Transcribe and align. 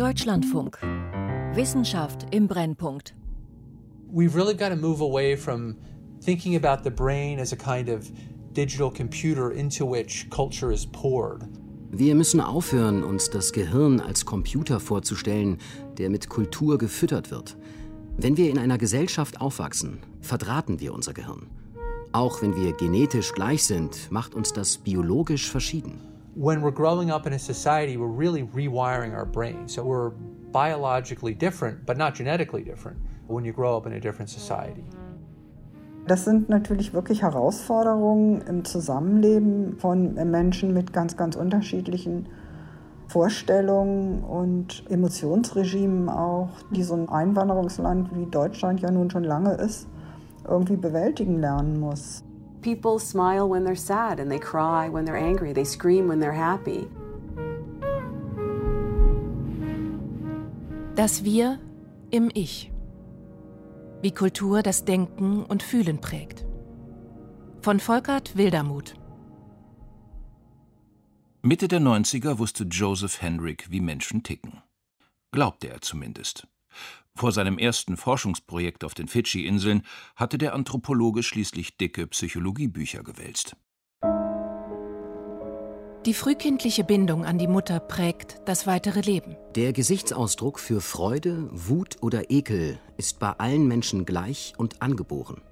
Deutschlandfunk. 0.00 0.78
Wissenschaft 1.54 2.26
im 2.34 2.48
Brennpunkt. 2.48 3.14
We've 4.10 4.34
really 4.34 4.54
got 4.54 4.70
to 4.70 4.76
move 4.76 5.02
away 5.02 5.36
from 5.36 5.76
thinking 6.24 6.56
about 6.56 6.82
the 6.84 6.90
brain 6.90 7.38
as 7.38 7.52
a 7.52 7.56
kind 7.56 7.90
of 7.90 8.10
digital 8.54 8.90
computer 8.90 9.52
into 9.52 9.84
which 9.84 10.28
culture 10.30 10.72
is 10.72 10.86
poured. 10.86 11.42
Wir 11.90 12.14
müssen 12.14 12.40
aufhören, 12.40 13.04
uns 13.04 13.28
das 13.28 13.52
Gehirn 13.52 14.00
als 14.00 14.24
Computer 14.24 14.80
vorzustellen, 14.80 15.58
der 15.98 16.08
mit 16.08 16.30
Kultur 16.30 16.78
gefüttert 16.78 17.30
wird. 17.30 17.58
Wenn 18.16 18.38
wir 18.38 18.50
in 18.50 18.58
einer 18.58 18.78
Gesellschaft 18.78 19.40
aufwachsen, 19.40 19.98
verdrahten 20.22 20.80
wir 20.80 20.94
unser 20.94 21.12
Gehirn. 21.12 21.50
Auch 22.12 22.40
wenn 22.40 22.56
wir 22.56 22.72
genetisch 22.72 23.34
gleich 23.34 23.64
sind, 23.64 24.10
macht 24.10 24.34
uns 24.34 24.52
das 24.52 24.78
biologisch 24.78 25.50
verschieden. 25.50 26.09
When 26.34 26.62
we're 26.62 26.70
growing 26.70 27.10
up 27.10 27.26
in 27.26 27.32
a 27.32 27.38
society, 27.38 27.96
we're 27.96 28.06
really 28.06 28.44
rewiring 28.44 29.14
our 29.14 29.26
brain. 29.26 29.66
So 29.68 29.82
we're 29.82 30.10
biologically 30.52 31.34
different, 31.34 31.84
but 31.86 31.96
not 31.96 32.14
genetically 32.14 32.62
different 32.62 32.98
when 33.26 33.44
you 33.44 33.52
grow 33.52 33.76
up 33.76 33.86
in 33.86 33.92
a 33.94 34.00
different 34.00 34.30
society. 34.30 34.84
Das 36.06 36.24
sind 36.24 36.48
natürlich 36.48 36.92
wirklich 36.94 37.22
Herausforderungen 37.22 38.42
im 38.42 38.64
Zusammenleben 38.64 39.76
von 39.78 40.14
Menschen 40.14 40.72
mit 40.72 40.92
ganz, 40.92 41.16
ganz 41.16 41.36
unterschiedlichen 41.36 42.28
Vorstellungen 43.06 44.22
und 44.24 44.84
Emotionsregimen 44.88 46.08
auch, 46.08 46.50
die 46.70 46.84
so 46.84 46.94
ein 46.94 47.08
Einwanderungsland 47.08 48.14
wie 48.16 48.26
Deutschland 48.26 48.80
ja 48.80 48.90
nun 48.90 49.10
schon 49.10 49.24
lange 49.24 49.54
ist, 49.54 49.88
irgendwie 50.48 50.76
bewältigen 50.76 51.40
lernen 51.40 51.78
muss. 51.80 52.24
People 52.62 52.98
smile 52.98 53.48
when 53.48 53.64
they're 53.64 53.74
sad 53.74 54.20
and 54.20 54.30
they 54.30 54.38
cry 54.38 54.88
when 54.90 55.06
they're 55.06 55.16
angry, 55.16 55.52
they 55.52 55.64
scream 55.64 56.08
when 56.08 56.20
they're 56.20 56.32
happy. 56.32 56.86
Das 60.94 61.24
Wir 61.24 61.58
im 62.10 62.30
Ich. 62.34 62.70
Wie 64.02 64.12
Kultur 64.12 64.62
das 64.62 64.84
Denken 64.84 65.44
und 65.44 65.62
Fühlen 65.62 66.00
prägt. 66.00 66.44
Von 67.62 67.80
Volkert 67.80 68.36
Wildermuth. 68.36 68.94
Mitte 71.42 71.68
der 71.68 71.80
90er 71.80 72.38
wusste 72.38 72.64
Joseph 72.64 73.22
Henrik, 73.22 73.70
wie 73.70 73.80
Menschen 73.80 74.22
ticken. 74.22 74.60
Glaubte 75.32 75.68
er 75.68 75.80
zumindest. 75.80 76.46
Vor 77.14 77.32
seinem 77.32 77.58
ersten 77.58 77.96
Forschungsprojekt 77.96 78.84
auf 78.84 78.94
den 78.94 79.08
Fidschi-Inseln 79.08 79.82
hatte 80.16 80.38
der 80.38 80.54
Anthropologe 80.54 81.22
schließlich 81.22 81.76
dicke 81.76 82.06
Psychologiebücher 82.06 83.02
gewälzt. 83.02 83.56
Die 86.06 86.14
frühkindliche 86.14 86.82
Bindung 86.82 87.26
an 87.26 87.36
die 87.36 87.46
Mutter 87.46 87.78
prägt 87.78 88.40
das 88.46 88.66
weitere 88.66 89.00
Leben. 89.00 89.36
Der 89.54 89.74
Gesichtsausdruck 89.74 90.58
für 90.58 90.80
Freude, 90.80 91.46
Wut 91.50 91.98
oder 92.00 92.30
Ekel 92.30 92.80
ist 92.96 93.18
bei 93.18 93.32
allen 93.32 93.68
Menschen 93.68 94.06
gleich 94.06 94.54
und 94.56 94.80
angeboren. 94.80 95.42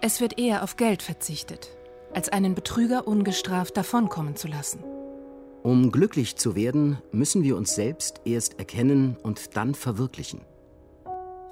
Es 0.00 0.20
wird 0.20 0.40
eher 0.40 0.64
auf 0.64 0.76
Geld 0.76 1.02
verzichtet, 1.02 1.68
als 2.12 2.28
einen 2.28 2.56
Betrüger 2.56 3.06
ungestraft 3.06 3.76
davonkommen 3.76 4.34
zu 4.34 4.48
lassen. 4.48 4.82
Um 5.66 5.90
glücklich 5.90 6.36
zu 6.36 6.54
werden, 6.54 6.98
müssen 7.10 7.42
wir 7.42 7.56
uns 7.56 7.74
selbst 7.74 8.20
erst 8.24 8.60
erkennen 8.60 9.16
und 9.24 9.56
dann 9.56 9.74
verwirklichen. 9.74 10.42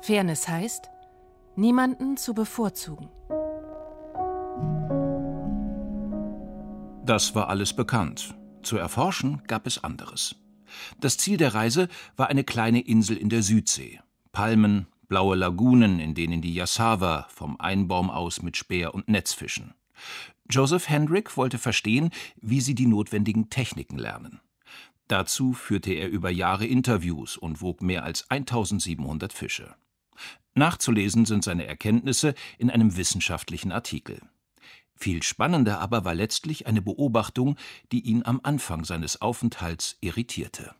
Fairness 0.03 0.47
heißt, 0.47 0.89
niemanden 1.57 2.17
zu 2.17 2.33
bevorzugen. 2.33 3.09
Das 7.05 7.35
war 7.35 7.49
alles 7.49 7.75
bekannt. 7.75 8.37
Zu 8.63 8.77
erforschen 8.77 9.43
gab 9.49 9.67
es 9.67 9.83
anderes. 9.83 10.37
Das 11.01 11.17
Ziel 11.17 11.37
der 11.37 11.53
Reise 11.53 11.89
war 12.15 12.29
eine 12.29 12.45
kleine 12.45 12.83
Insel 12.83 13.17
in 13.17 13.31
der 13.31 13.43
Südsee. 13.43 13.99
Palmen, 14.31 14.87
blaue 15.09 15.35
Lagunen, 15.35 15.99
in 15.99 16.15
denen 16.15 16.41
die 16.41 16.55
Yassava 16.55 17.27
vom 17.31 17.59
Einbaum 17.59 18.11
aus 18.11 18.43
mit 18.43 18.57
Speer 18.57 18.95
und 18.95 19.09
Netz 19.09 19.33
fischen. 19.33 19.75
Joseph 20.51 20.89
Hendrick 20.89 21.37
wollte 21.37 21.59
verstehen, 21.59 22.11
wie 22.37 22.61
sie 22.61 22.75
die 22.75 22.87
notwendigen 22.87 23.51
Techniken 23.51 23.99
lernen. 23.99 24.41
Dazu 25.09 25.53
führte 25.53 25.93
er 25.93 26.09
über 26.09 26.31
Jahre 26.31 26.67
Interviews 26.67 27.37
und 27.37 27.61
wog 27.61 27.83
mehr 27.83 28.05
als 28.05 28.31
1700 28.31 29.33
Fische. 29.33 29.75
Nachzulesen 30.55 31.27
sind 31.27 31.45
seine 31.45 31.67
Erkenntnisse 31.67 32.35
in 32.59 32.71
einem 32.71 32.97
wissenschaftlichen 32.97 33.73
Artikel. 33.73 34.21
Viel 34.97 35.23
spannender 35.23 35.81
aber 35.81 36.05
war 36.05 36.15
letztlich 36.15 36.67
eine 36.67 36.81
Beobachtung, 36.81 37.57
die 37.91 38.01
ihn 38.01 38.25
am 38.25 38.41
Anfang 38.43 38.85
seines 38.85 39.21
Aufenthalts 39.21 39.99
irritierte. 40.01 40.75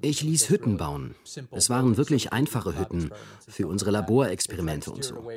Ich 0.00 0.22
ließ 0.22 0.50
Hütten 0.50 0.76
bauen. 0.78 1.14
Es 1.52 1.70
waren 1.70 1.96
wirklich 1.96 2.32
einfache 2.32 2.76
Hütten 2.76 3.10
für 3.46 3.68
unsere 3.68 3.92
Laborexperimente 3.92 4.90
und 4.90 5.04
so. 5.04 5.28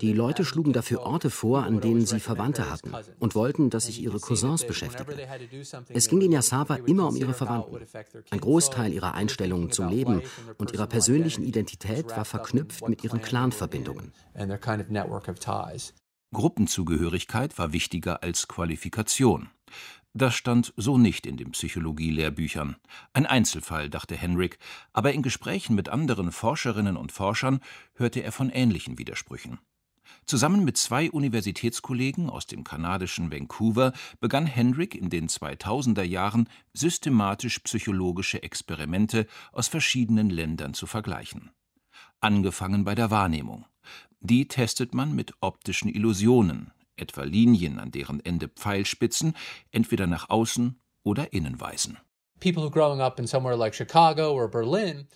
Die 0.00 0.14
Leute 0.14 0.46
schlugen 0.46 0.72
dafür 0.72 1.02
Orte 1.02 1.28
vor, 1.28 1.64
an 1.64 1.82
denen 1.82 2.06
sie 2.06 2.18
Verwandte 2.18 2.70
hatten 2.70 2.92
und 3.18 3.34
wollten, 3.34 3.68
dass 3.68 3.88
ich 3.88 4.00
ihre 4.00 4.18
Cousins 4.20 4.64
beschäftige. 4.64 5.16
Es 5.90 6.08
ging 6.08 6.22
in 6.22 6.32
Yassava 6.32 6.76
immer 6.86 7.08
um 7.08 7.16
ihre 7.16 7.34
Verwandten. 7.34 7.86
Ein 8.30 8.40
Großteil 8.40 8.92
ihrer 8.94 9.12
Einstellungen 9.12 9.70
zum 9.70 9.88
Leben 9.88 10.22
und 10.56 10.72
ihrer 10.72 10.86
persönlichen 10.86 11.44
Identität 11.44 12.08
war 12.16 12.24
verknüpft 12.24 12.88
mit 12.88 13.04
ihren 13.04 13.20
Clanverbindungen. 13.20 14.12
Gruppenzugehörigkeit 16.32 17.56
war 17.58 17.72
wichtiger 17.72 18.22
als 18.22 18.48
Qualifikation. 18.48 19.50
Das 20.16 20.34
stand 20.34 20.72
so 20.78 20.96
nicht 20.96 21.26
in 21.26 21.36
den 21.36 21.50
Psychologie-Lehrbüchern. 21.50 22.76
Ein 23.12 23.26
Einzelfall, 23.26 23.90
dachte 23.90 24.16
Henrik, 24.16 24.58
aber 24.94 25.12
in 25.12 25.20
Gesprächen 25.20 25.74
mit 25.74 25.90
anderen 25.90 26.32
Forscherinnen 26.32 26.96
und 26.96 27.12
Forschern 27.12 27.60
hörte 27.96 28.22
er 28.22 28.32
von 28.32 28.48
ähnlichen 28.48 28.96
Widersprüchen. 28.96 29.58
Zusammen 30.24 30.64
mit 30.64 30.78
zwei 30.78 31.10
Universitätskollegen 31.10 32.30
aus 32.30 32.46
dem 32.46 32.64
kanadischen 32.64 33.30
Vancouver 33.30 33.92
begann 34.18 34.46
Henrik 34.46 34.94
in 34.94 35.10
den 35.10 35.28
2000er 35.28 36.02
Jahren 36.02 36.48
systematisch 36.72 37.58
psychologische 37.58 38.42
Experimente 38.42 39.26
aus 39.52 39.68
verschiedenen 39.68 40.30
Ländern 40.30 40.72
zu 40.72 40.86
vergleichen. 40.86 41.50
Angefangen 42.20 42.84
bei 42.84 42.94
der 42.94 43.10
Wahrnehmung. 43.10 43.66
Die 44.20 44.48
testet 44.48 44.94
man 44.94 45.14
mit 45.14 45.34
optischen 45.42 45.90
Illusionen, 45.90 46.72
etwa 46.96 47.22
Linien, 47.22 47.78
an 47.78 47.90
deren 47.90 48.24
Ende 48.24 48.48
Pfeilspitzen 48.48 49.34
entweder 49.70 50.06
nach 50.06 50.30
außen 50.30 50.80
oder 51.02 51.32
innen 51.32 51.60
weisen. 51.60 51.98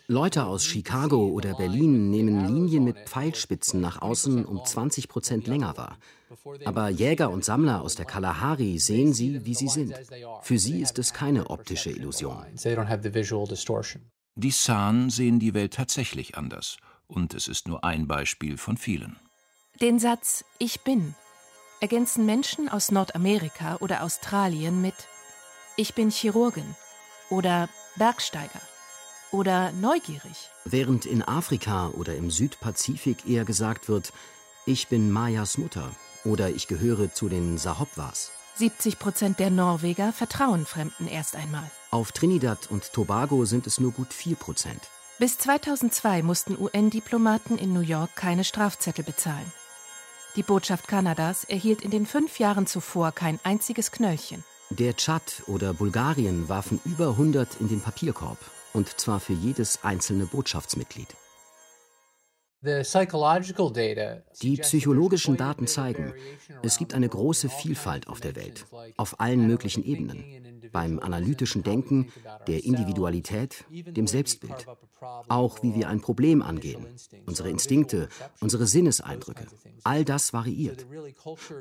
Leute 0.08 0.44
aus 0.46 0.64
Chicago 0.64 1.28
oder 1.28 1.54
Berlin 1.54 2.10
nehmen 2.10 2.46
Linien 2.46 2.84
mit 2.84 2.96
Pfeilspitzen 3.08 3.80
nach 3.80 4.00
außen 4.00 4.44
um 4.46 4.64
20 4.64 5.08
Prozent 5.08 5.46
länger 5.46 5.76
wahr. 5.76 5.98
Aber 6.64 6.88
Jäger 6.88 7.30
und 7.30 7.44
Sammler 7.44 7.82
aus 7.82 7.94
der 7.94 8.06
Kalahari 8.06 8.78
sehen 8.78 9.12
sie, 9.12 9.44
wie 9.44 9.54
sie 9.54 9.68
sind. 9.68 9.94
Für 10.42 10.58
sie 10.58 10.80
ist 10.80 10.98
es 10.98 11.12
keine 11.12 11.50
optische 11.50 11.90
Illusion. 11.90 12.44
Die 14.36 14.50
San 14.50 15.10
sehen 15.10 15.40
die 15.40 15.54
Welt 15.54 15.74
tatsächlich 15.74 16.38
anders. 16.38 16.78
Und 17.06 17.34
es 17.34 17.48
ist 17.48 17.68
nur 17.68 17.84
ein 17.84 18.06
Beispiel 18.06 18.56
von 18.56 18.76
vielen. 18.76 19.16
Den 19.80 19.98
Satz 19.98 20.44
Ich 20.58 20.80
bin 20.82 21.14
ergänzen 21.80 22.26
Menschen 22.26 22.68
aus 22.68 22.90
Nordamerika 22.90 23.76
oder 23.80 24.02
Australien 24.02 24.80
mit 24.82 24.94
Ich 25.76 25.94
bin 25.94 26.10
Chirurgin 26.10 26.76
oder 27.30 27.68
Bergsteiger 27.96 28.60
oder 29.30 29.72
neugierig. 29.72 30.50
Während 30.64 31.06
in 31.06 31.22
Afrika 31.22 31.88
oder 31.88 32.14
im 32.16 32.30
Südpazifik 32.30 33.26
eher 33.26 33.44
gesagt 33.44 33.88
wird 33.88 34.12
Ich 34.66 34.88
bin 34.88 35.10
Mayas 35.10 35.56
Mutter 35.56 35.90
oder 36.24 36.50
ich 36.50 36.68
gehöre 36.68 37.12
zu 37.14 37.28
den 37.28 37.56
Sahopwas. 37.56 38.30
70 38.56 38.98
Prozent 38.98 39.38
der 39.38 39.48
Norweger 39.48 40.12
vertrauen 40.12 40.66
Fremden 40.66 41.06
erst 41.06 41.34
einmal. 41.34 41.70
Auf 41.90 42.12
Trinidad 42.12 42.70
und 42.70 42.92
Tobago 42.92 43.46
sind 43.46 43.66
es 43.66 43.80
nur 43.80 43.92
gut 43.92 44.12
4 44.12 44.36
Prozent. 44.36 44.82
Bis 45.18 45.38
2002 45.38 46.22
mussten 46.22 46.58
UN-Diplomaten 46.58 47.56
in 47.56 47.72
New 47.72 47.80
York 47.80 48.16
keine 48.16 48.44
Strafzettel 48.44 49.04
bezahlen. 49.04 49.50
Die 50.36 50.44
Botschaft 50.44 50.86
Kanadas 50.86 51.42
erhielt 51.44 51.82
in 51.82 51.90
den 51.90 52.06
fünf 52.06 52.38
Jahren 52.38 52.66
zuvor 52.66 53.10
kein 53.10 53.40
einziges 53.42 53.90
Knöllchen. 53.90 54.44
Der 54.70 54.94
Tschad 54.94 55.42
oder 55.48 55.74
Bulgarien 55.74 56.48
warfen 56.48 56.80
über 56.84 57.08
100 57.08 57.60
in 57.60 57.68
den 57.68 57.80
Papierkorb, 57.80 58.38
und 58.72 59.00
zwar 59.00 59.18
für 59.18 59.32
jedes 59.32 59.82
einzelne 59.82 60.26
Botschaftsmitglied. 60.26 61.08
Die 64.42 64.56
psychologischen 64.58 65.36
Daten 65.36 65.66
zeigen, 65.66 66.14
es 66.62 66.78
gibt 66.78 66.94
eine 66.94 67.08
große 67.08 67.48
Vielfalt 67.48 68.06
auf 68.06 68.20
der 68.20 68.36
Welt, 68.36 68.66
auf 68.96 69.18
allen 69.18 69.46
möglichen 69.46 69.82
Ebenen. 69.82 70.59
Beim 70.72 70.98
analytischen 70.98 71.62
Denken, 71.62 72.12
der 72.46 72.64
Individualität, 72.64 73.64
dem 73.70 74.06
Selbstbild. 74.06 74.66
Auch 75.28 75.62
wie 75.62 75.74
wir 75.74 75.88
ein 75.88 76.00
Problem 76.00 76.42
angehen, 76.42 76.86
unsere 77.26 77.50
Instinkte, 77.50 78.08
unsere 78.40 78.66
Sinneseindrücke. 78.66 79.46
All 79.84 80.04
das 80.04 80.32
variiert. 80.32 80.86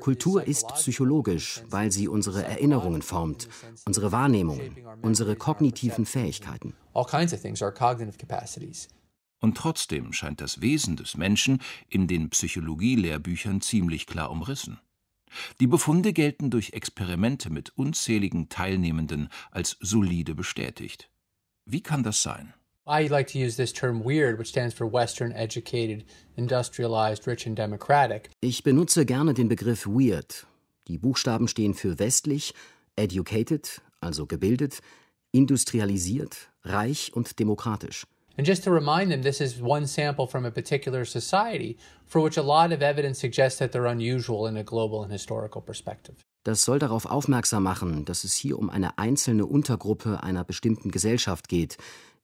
Kultur 0.00 0.46
ist 0.46 0.68
psychologisch, 0.74 1.62
weil 1.68 1.90
sie 1.90 2.08
unsere 2.08 2.44
Erinnerungen 2.44 3.02
formt, 3.02 3.48
unsere 3.86 4.12
Wahrnehmungen, 4.12 4.76
unsere 5.02 5.36
kognitiven 5.36 6.06
Fähigkeiten. 6.06 6.74
All 6.92 7.06
kinds 7.06 7.32
of 7.32 7.40
things 7.40 7.62
are 7.62 7.72
cognitive 7.72 8.18
capacities. 8.18 8.88
Und 9.40 9.56
trotzdem 9.56 10.12
scheint 10.12 10.40
das 10.40 10.60
Wesen 10.60 10.96
des 10.96 11.16
Menschen 11.16 11.60
in 11.88 12.06
den 12.06 12.28
Psychologie-Lehrbüchern 12.28 13.62
ziemlich 13.62 14.06
klar 14.06 14.30
umrissen. 14.30 14.78
Die 15.60 15.66
Befunde 15.66 16.12
gelten 16.12 16.50
durch 16.50 16.72
Experimente 16.72 17.50
mit 17.50 17.76
unzähligen 17.76 18.48
Teilnehmenden 18.48 19.28
als 19.50 19.76
solide 19.80 20.34
bestätigt. 20.34 21.10
Wie 21.64 21.82
kann 21.82 22.02
das 22.02 22.22
sein? 22.22 22.54
I 22.86 23.06
like 23.06 23.28
to 23.28 23.38
use 23.38 23.56
this 23.56 23.72
term 23.72 24.04
weird, 24.04 24.38
which 24.38 24.48
stands 24.48 24.74
for 24.74 24.92
Western 24.92 25.30
educated, 25.32 26.04
industrialized, 26.36 27.26
rich 27.26 27.46
and 27.46 27.56
democratic. 27.56 28.30
Ich 28.40 28.64
benutze 28.64 29.06
gerne 29.06 29.34
den 29.34 29.48
Begriff 29.48 29.86
weird. 29.86 30.46
Die 30.88 30.98
Buchstaben 30.98 31.46
stehen 31.46 31.74
für 31.74 31.98
westlich, 32.00 32.52
educated, 32.96 33.80
also 34.00 34.26
gebildet, 34.26 34.80
industrialisiert, 35.30 36.50
reich 36.64 37.12
und 37.14 37.38
demokratisch. 37.38 38.06
And 38.40 38.46
just 38.46 38.64
to 38.64 38.70
remind 38.70 39.10
them, 39.10 39.22
this 39.22 39.38
is 39.38 39.60
one 39.60 39.86
sample 39.86 40.26
from 40.26 40.46
a 40.46 40.50
particular 40.50 41.04
society 41.04 41.76
for 42.06 42.22
which 42.22 42.38
a 42.38 42.42
lot 42.42 42.72
of 42.72 42.80
evidence 42.80 43.20
suggests 43.20 43.58
that 43.58 43.70
they're 43.70 43.84
unusual 43.84 44.46
in 44.46 44.56
a 44.56 44.64
global 44.64 45.02
and 45.02 45.12
historical 45.12 45.60
perspective. 45.60 46.14
Das 46.44 46.64
soll 46.64 46.78
darauf 46.78 47.04
aufmerksam 47.04 47.62
machen, 47.64 48.06
dass 48.06 48.24
es 48.24 48.34
hier 48.34 48.58
um 48.58 48.70
eine 48.70 48.96
einzelne 48.96 49.44
Untergruppe 49.44 50.22
einer 50.22 50.42
bestimmten 50.42 50.90
Gesellschaft 50.90 51.50
geht, 51.50 51.76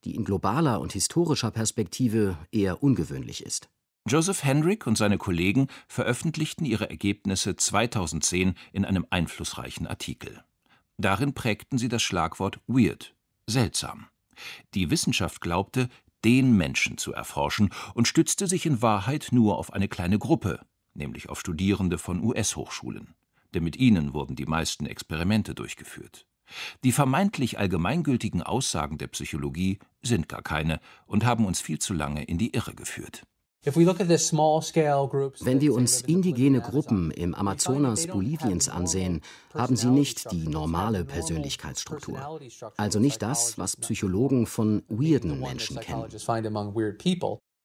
die 0.06 0.14
in 0.14 0.24
globaler 0.24 0.80
und 0.80 0.94
historischer 0.94 1.50
Perspektive 1.50 2.38
eher 2.50 2.82
ungewöhnlich 2.82 3.44
ist. 3.44 3.68
Joseph 4.08 4.42
Henrik 4.42 4.86
und 4.86 4.96
seine 4.96 5.18
Kollegen 5.18 5.66
veröffentlichten 5.86 6.64
ihre 6.64 6.88
Ergebnisse 6.88 7.56
2010 7.56 8.54
in 8.72 8.86
einem 8.86 9.04
einflussreichen 9.10 9.86
Artikel. 9.86 10.42
Darin 10.96 11.34
prägten 11.34 11.76
sie 11.76 11.90
das 11.90 12.02
Schlagwort 12.02 12.58
weird, 12.66 13.14
seltsam. 13.46 14.06
Die 14.74 14.90
Wissenschaft 14.90 15.40
glaubte, 15.40 15.88
den 16.24 16.56
Menschen 16.56 16.98
zu 16.98 17.12
erforschen 17.12 17.70
und 17.94 18.08
stützte 18.08 18.46
sich 18.46 18.66
in 18.66 18.82
Wahrheit 18.82 19.28
nur 19.32 19.58
auf 19.58 19.72
eine 19.72 19.88
kleine 19.88 20.18
Gruppe, 20.18 20.60
nämlich 20.94 21.28
auf 21.28 21.40
Studierende 21.40 21.98
von 21.98 22.22
US-Hochschulen. 22.22 23.14
Denn 23.54 23.64
mit 23.64 23.76
ihnen 23.76 24.12
wurden 24.12 24.36
die 24.36 24.46
meisten 24.46 24.86
Experimente 24.86 25.54
durchgeführt. 25.54 26.26
Die 26.84 26.92
vermeintlich 26.92 27.58
allgemeingültigen 27.58 28.42
Aussagen 28.42 28.98
der 28.98 29.08
Psychologie 29.08 29.78
sind 30.02 30.28
gar 30.28 30.42
keine 30.42 30.80
und 31.06 31.24
haben 31.24 31.44
uns 31.44 31.60
viel 31.60 31.78
zu 31.78 31.92
lange 31.92 32.24
in 32.24 32.38
die 32.38 32.54
Irre 32.54 32.74
geführt. 32.74 33.26
Wenn 33.66 35.60
wir 35.60 35.74
uns 35.74 36.00
indigene 36.02 36.60
Gruppen 36.60 37.10
im 37.10 37.34
Amazonas 37.34 38.06
Boliviens 38.06 38.68
ansehen, 38.68 39.22
haben 39.54 39.74
sie 39.74 39.88
nicht 39.88 40.30
die 40.30 40.46
normale 40.46 41.04
Persönlichkeitsstruktur. 41.04 42.40
Also 42.76 43.00
nicht 43.00 43.22
das, 43.22 43.58
was 43.58 43.76
Psychologen 43.76 44.46
von 44.46 44.84
weirden 44.88 45.40
Menschen 45.40 45.80
kennen. 45.80 46.04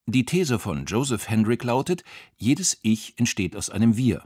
Die 0.07 0.25
These 0.25 0.57
von 0.57 0.85
Joseph 0.85 1.29
Hendrick 1.29 1.63
lautet, 1.63 2.03
jedes 2.35 2.79
Ich 2.81 3.13
entsteht 3.19 3.55
aus 3.55 3.69
einem 3.69 3.95
Wir. 3.95 4.23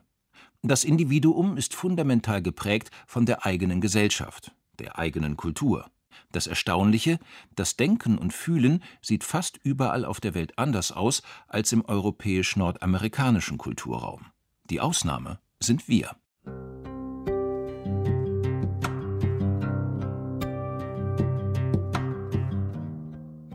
Das 0.64 0.86
Individuum 0.86 1.58
ist 1.58 1.76
fundamental 1.76 2.42
geprägt 2.42 2.90
von 3.06 3.26
der 3.26 3.46
eigenen 3.46 3.82
Gesellschaft, 3.82 4.54
der 4.80 4.98
eigenen 4.98 5.36
Kultur. 5.36 5.92
Das 6.32 6.48
Erstaunliche, 6.48 7.20
das 7.56 7.76
Denken 7.76 8.18
und 8.18 8.34
Fühlen 8.34 8.84
sieht 9.02 9.24
fast 9.24 9.58
überall 9.64 10.06
auf 10.06 10.20
der 10.20 10.34
Welt 10.34 10.58
anders 10.58 10.92
aus 10.92 11.22
als 11.48 11.72
im 11.72 11.86
europäisch-nordamerikanischen 11.86 13.58
Kulturraum. 13.58 14.26
Die 14.70 14.82
Ausnahme 14.82 15.40
sind 15.60 15.88
wir. 15.88 16.16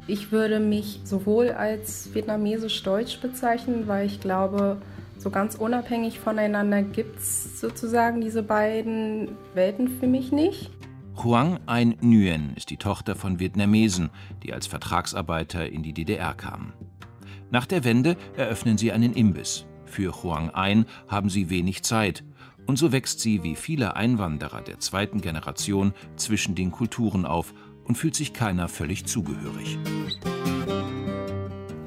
Ich 0.07 0.33
würde 0.33 0.59
mich 0.59 1.01
sowohl 1.05 1.51
als 1.51 2.13
vietnamesisch-deutsch 2.13 3.21
bezeichnen, 3.21 3.87
weil 3.87 4.07
ich 4.07 4.21
glaube, 4.21 4.83
so 5.19 5.31
ganz 5.31 5.55
unabhängig 5.55 6.19
voneinander 6.19 6.83
gibt 6.83 7.19
es 7.19 7.61
sozusagen 7.61 8.21
diese 8.21 8.43
beiden 8.43 9.29
Welten 9.55 9.87
für 9.87 10.09
mich 10.09 10.33
nicht. 10.33 10.71
Huang 11.17 11.59
Ein 11.67 11.97
Nguyen 12.01 12.55
ist 12.57 12.71
die 12.71 12.77
Tochter 12.77 13.15
von 13.15 13.39
Vietnamesen, 13.39 14.11
die 14.43 14.55
als 14.55 14.67
Vertragsarbeiter 14.67 15.69
in 15.69 15.83
die 15.83 15.93
DDR 15.93 16.33
kamen. 16.35 16.73
Nach 17.51 17.67
der 17.67 17.85
Wende 17.85 18.17
eröffnen 18.37 18.79
sie 18.79 18.93
einen 18.93 19.13
Imbiss. 19.13 19.67
Für 19.85 20.23
Huang 20.23 20.51
Ein 20.51 20.87
haben 21.09 21.29
sie 21.29 21.51
wenig 21.51 21.83
Zeit. 21.83 22.25
Und 22.67 22.79
so 22.79 22.93
wächst 22.93 23.21
sie 23.21 23.43
wie 23.43 23.57
viele 23.57 23.97
Einwanderer 23.97 24.63
der 24.63 24.79
zweiten 24.79 25.21
Generation 25.21 25.93
zwischen 26.17 26.55
den 26.55 26.71
Kulturen 26.71 27.27
auf 27.27 27.53
und 27.85 27.97
fühlt 27.97 28.15
sich 28.15 28.33
keiner 28.33 28.69
völlig 28.69 29.05
zugehörig. 29.07 29.79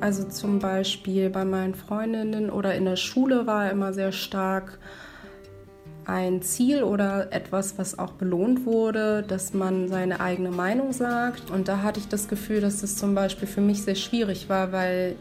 Also 0.01 0.27
zum 0.27 0.59
Beispiel 0.59 1.29
bei 1.29 1.45
meinen 1.45 1.75
Freundinnen 1.75 2.49
oder 2.49 2.75
in 2.75 2.83
der 2.85 2.97
Schule 2.97 3.47
war 3.47 3.65
er 3.65 3.71
immer 3.71 3.93
sehr 3.93 4.11
stark 4.11 4.79
ein 6.05 6.41
Ziel 6.41 6.83
oder 6.83 7.31
etwas, 7.31 7.77
was 7.77 7.97
auch 7.97 8.13
belohnt 8.13 8.65
wurde, 8.65 9.23
dass 9.23 9.53
man 9.53 9.87
seine 9.87 10.19
eigene 10.19 10.51
Meinung 10.51 10.93
sagt. 10.93 11.49
Und 11.49 11.67
da 11.67 11.81
hatte 11.81 11.99
ich 11.99 12.07
das 12.07 12.27
Gefühl, 12.27 12.61
dass 12.61 12.81
das 12.81 12.95
zum 12.97 13.15
Beispiel 13.15 13.47
für 13.47 13.61
mich 13.61 13.83
sehr 13.83 13.95
schwierig 13.95 14.49
war, 14.49 14.71
weil 14.71 15.15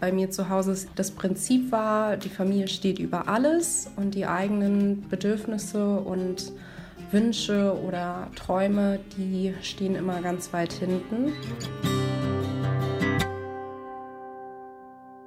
bei 0.00 0.12
mir 0.12 0.30
zu 0.30 0.48
Hause 0.48 0.86
das 0.94 1.10
Prinzip 1.10 1.72
war, 1.72 2.16
die 2.16 2.28
Familie 2.28 2.68
steht 2.68 2.98
über 2.98 3.28
alles 3.28 3.90
und 3.96 4.14
die 4.14 4.26
eigenen 4.26 5.08
Bedürfnisse 5.08 5.96
und 5.98 6.52
Wünsche 7.10 7.76
oder 7.86 8.28
Träume, 8.36 9.00
die 9.16 9.54
stehen 9.62 9.96
immer 9.96 10.20
ganz 10.20 10.52
weit 10.52 10.72
hinten. 10.72 11.32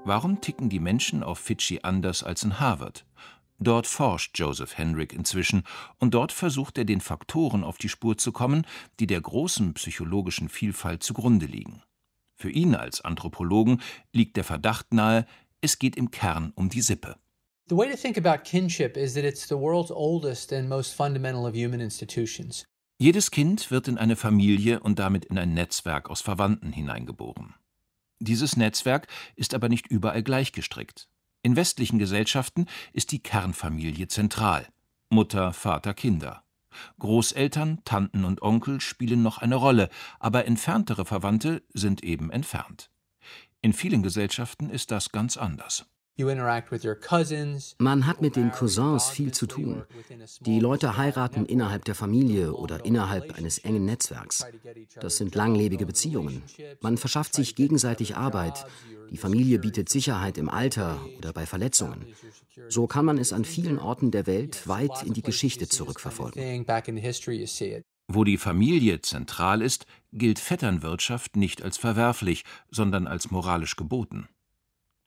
Warum 0.04 0.42
ticken 0.42 0.70
die 0.70 0.80
Menschen 0.80 1.24
auf 1.24 1.40
Fidschi 1.40 1.80
anders 1.84 2.24
als 2.24 2.44
in 2.44 2.60
Harvard? 2.60 3.06
Dort 3.64 3.86
forscht 3.86 4.40
Joseph 4.40 4.76
Henrik 4.76 5.14
inzwischen, 5.14 5.64
und 6.00 6.16
dort 6.16 6.32
versucht 6.32 6.80
er 6.80 6.86
den 6.86 7.00
Faktoren 7.00 7.64
auf 7.64 7.78
die 7.78 7.90
Spur 7.90 8.18
zu 8.18 8.32
kommen, 8.32 8.66
die 9.00 9.06
der 9.06 9.22
großen 9.22 9.76
psychologischen 9.76 10.50
Vielfalt 10.50 11.04
zugrunde 11.04 11.46
liegen. 11.46 11.84
Für 12.36 12.50
ihn 12.50 12.74
als 12.74 13.02
Anthropologen 13.02 13.80
liegt 14.14 14.36
der 14.36 14.44
Verdacht 14.44 14.96
nahe, 14.96 15.28
es 15.62 15.78
geht 15.78 15.96
im 15.96 16.10
Kern 16.10 16.54
um 16.56 16.70
die 16.70 16.82
Sippe. 16.82 17.18
The 17.70 17.78
way 17.78 17.88
to 17.88 17.96
think 17.96 18.18
about 18.18 18.44
kinship 18.44 18.98
is 18.98 19.14
that 19.14 19.24
it's 19.24 19.48
the 19.48 19.56
world's 19.56 19.92
oldest 19.92 20.52
and 20.52 20.68
most 20.68 20.96
fundamental 20.96 21.46
of 21.46 21.54
human 21.54 21.82
institutions. 21.82 22.66
Jedes 22.98 23.30
Kind 23.30 23.70
wird 23.70 23.88
in 23.88 24.00
eine 24.00 24.16
Familie 24.16 24.80
und 24.80 24.98
damit 24.98 25.26
in 25.26 25.38
ein 25.38 25.54
Netzwerk 25.54 26.10
aus 26.10 26.22
Verwandten 26.22 26.74
hineingeboren. 26.74 27.54
Dieses 28.20 28.58
Netzwerk 28.58 29.08
ist 29.36 29.54
aber 29.54 29.70
nicht 29.70 29.86
überall 29.88 30.24
gleich 30.24 30.52
gestrickt. 30.52 31.11
In 31.44 31.56
westlichen 31.56 31.98
Gesellschaften 31.98 32.68
ist 32.94 33.12
die 33.12 33.24
Kernfamilie 33.24 34.08
zentral 34.08 34.68
Mutter, 35.10 35.54
Vater, 35.54 35.94
Kinder. 35.94 36.44
Großeltern, 37.00 37.82
Tanten 37.84 38.24
und 38.24 38.42
Onkel 38.42 38.80
spielen 38.80 39.22
noch 39.24 39.40
eine 39.40 39.56
Rolle, 39.56 39.90
aber 40.20 40.46
entferntere 40.46 41.04
Verwandte 41.04 41.64
sind 41.74 42.04
eben 42.04 42.32
entfernt. 42.32 42.90
In 43.62 43.74
vielen 43.74 44.04
Gesellschaften 44.04 44.70
ist 44.70 44.92
das 44.92 45.12
ganz 45.12 45.36
anders. 45.36 45.86
Man 47.78 48.08
hat 48.08 48.22
mit 48.22 48.36
den 48.36 48.52
Cousins 48.52 49.10
viel 49.10 49.32
zu 49.32 49.48
tun. 49.48 49.84
Die 50.42 50.60
Leute 50.60 50.98
heiraten 50.98 51.46
innerhalb 51.46 51.86
der 51.86 51.96
Familie 51.96 52.54
oder 52.54 52.86
innerhalb 52.86 53.38
eines 53.38 53.60
engen 53.60 53.86
Netzwerks. 53.86 54.46
Das 55.00 55.18
sind 55.18 55.36
langlebige 55.36 55.86
Beziehungen. 55.86 56.44
Man 56.82 56.98
verschafft 56.98 57.34
sich 57.34 57.56
gegenseitig 57.56 58.16
Arbeit. 58.16 58.66
Die 59.10 59.18
Familie 59.18 59.60
bietet 59.60 59.90
Sicherheit 59.90 60.38
im 60.38 60.50
Alter 60.50 61.00
oder 61.18 61.34
bei 61.34 61.46
Verletzungen. 61.46 62.06
So 62.70 62.88
kann 62.88 63.06
man 63.06 63.18
es 63.18 63.34
an 63.34 63.46
vielen 63.46 63.80
Orten 63.80 64.12
der 64.12 64.26
Welt 64.28 64.68
weit 64.68 65.04
in 65.04 65.14
die 65.14 65.22
Geschichte 65.22 65.68
zurückverfolgen. 65.68 66.66
Wo 68.08 68.24
die 68.26 68.38
Familie 68.38 69.02
zentral 69.02 69.62
ist, 69.62 69.86
gilt 70.12 70.40
Vetternwirtschaft 70.40 71.36
nicht 71.38 71.62
als 71.62 71.78
verwerflich, 71.78 72.44
sondern 72.70 73.08
als 73.08 73.32
moralisch 73.32 73.76
geboten. 73.76 74.28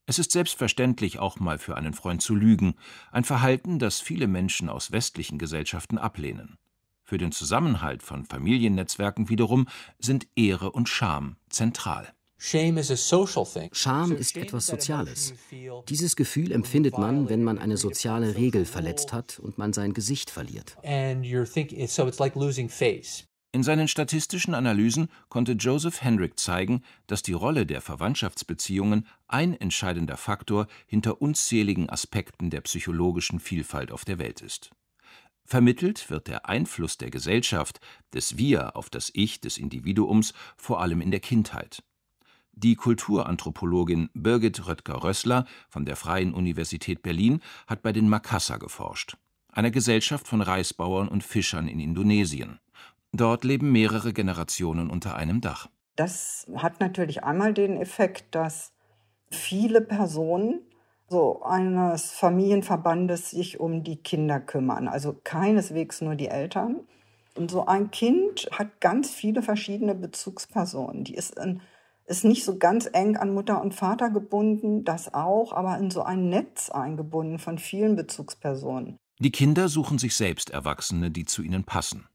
Es 0.06 0.18
ist 0.18 0.32
selbstverständlich, 0.32 1.18
auch 1.18 1.40
mal 1.40 1.58
für 1.58 1.76
einen 1.76 1.94
Freund 1.94 2.20
zu 2.20 2.34
lügen, 2.34 2.74
ein 3.10 3.24
Verhalten, 3.24 3.78
das 3.78 4.00
viele 4.00 4.26
Menschen 4.26 4.68
aus 4.68 4.92
westlichen 4.92 5.38
Gesellschaften 5.38 5.96
ablehnen. 5.96 6.58
Für 7.02 7.16
den 7.16 7.32
Zusammenhalt 7.32 8.02
von 8.02 8.24
Familiennetzwerken 8.24 9.28
wiederum 9.28 9.66
sind 9.98 10.26
Ehre 10.36 10.72
und 10.72 10.88
Scham 10.88 11.36
zentral. 11.48 12.12
Scham 13.72 14.12
ist 14.12 14.36
etwas 14.36 14.66
Soziales. 14.66 15.32
Dieses 15.88 16.16
Gefühl 16.16 16.52
empfindet 16.52 16.98
man, 16.98 17.30
wenn 17.30 17.42
man 17.42 17.58
eine 17.58 17.78
soziale 17.78 18.36
Regel 18.36 18.66
verletzt 18.66 19.12
hat 19.14 19.38
und 19.38 19.56
man 19.56 19.72
sein 19.72 19.94
Gesicht 19.94 20.30
verliert. 20.30 20.76
In 23.54 23.62
seinen 23.62 23.86
statistischen 23.86 24.52
Analysen 24.52 25.06
konnte 25.28 25.52
Joseph 25.52 26.02
Hendrick 26.02 26.40
zeigen, 26.40 26.82
dass 27.06 27.22
die 27.22 27.34
Rolle 27.34 27.66
der 27.66 27.80
Verwandtschaftsbeziehungen 27.80 29.06
ein 29.28 29.54
entscheidender 29.54 30.16
Faktor 30.16 30.66
hinter 30.88 31.22
unzähligen 31.22 31.88
Aspekten 31.88 32.50
der 32.50 32.62
psychologischen 32.62 33.38
Vielfalt 33.38 33.92
auf 33.92 34.04
der 34.04 34.18
Welt 34.18 34.40
ist. 34.40 34.72
Vermittelt 35.44 36.10
wird 36.10 36.26
der 36.26 36.48
Einfluss 36.48 36.98
der 36.98 37.10
Gesellschaft, 37.10 37.78
des 38.12 38.36
Wir 38.38 38.76
auf 38.76 38.90
das 38.90 39.12
Ich 39.14 39.40
des 39.40 39.56
Individuums 39.56 40.34
vor 40.56 40.80
allem 40.80 41.00
in 41.00 41.12
der 41.12 41.20
Kindheit. 41.20 41.84
Die 42.54 42.74
Kulturanthropologin 42.74 44.10
Birgit 44.14 44.66
Röttger-Rössler 44.66 45.46
von 45.68 45.84
der 45.84 45.94
Freien 45.94 46.34
Universität 46.34 47.02
Berlin 47.02 47.40
hat 47.68 47.82
bei 47.82 47.92
den 47.92 48.08
Makassar 48.08 48.58
geforscht, 48.58 49.16
einer 49.46 49.70
Gesellschaft 49.70 50.26
von 50.26 50.40
Reisbauern 50.40 51.06
und 51.06 51.22
Fischern 51.22 51.68
in 51.68 51.78
Indonesien. 51.78 52.58
Dort 53.16 53.44
leben 53.44 53.70
mehrere 53.70 54.12
Generationen 54.12 54.90
unter 54.90 55.14
einem 55.14 55.40
Dach. 55.40 55.68
Das 55.94 56.48
hat 56.56 56.80
natürlich 56.80 57.22
einmal 57.22 57.54
den 57.54 57.76
Effekt, 57.76 58.34
dass 58.34 58.72
viele 59.30 59.80
Personen 59.80 60.62
so 61.08 61.42
eines 61.44 62.10
Familienverbandes 62.10 63.30
sich 63.30 63.60
um 63.60 63.84
die 63.84 63.96
Kinder 63.96 64.40
kümmern. 64.40 64.88
Also 64.88 65.16
keineswegs 65.22 66.00
nur 66.00 66.16
die 66.16 66.26
Eltern. 66.26 66.80
Und 67.36 67.52
so 67.52 67.66
ein 67.66 67.92
Kind 67.92 68.48
hat 68.50 68.80
ganz 68.80 69.10
viele 69.10 69.42
verschiedene 69.42 69.94
Bezugspersonen. 69.94 71.04
Die 71.04 71.14
ist, 71.14 71.38
in, 71.38 71.60
ist 72.06 72.24
nicht 72.24 72.44
so 72.44 72.58
ganz 72.58 72.90
eng 72.92 73.16
an 73.16 73.32
Mutter 73.32 73.62
und 73.62 73.74
Vater 73.74 74.10
gebunden, 74.10 74.84
das 74.84 75.14
auch, 75.14 75.52
aber 75.52 75.78
in 75.78 75.92
so 75.92 76.02
ein 76.02 76.28
Netz 76.30 76.68
eingebunden 76.68 77.38
von 77.38 77.58
vielen 77.58 77.94
Bezugspersonen. 77.94 78.96
Die 79.20 79.30
Kinder 79.30 79.68
suchen 79.68 79.98
sich 79.98 80.16
selbst 80.16 80.50
Erwachsene, 80.50 81.12
die 81.12 81.26
zu 81.26 81.42
ihnen 81.42 81.62
passen. 81.62 82.08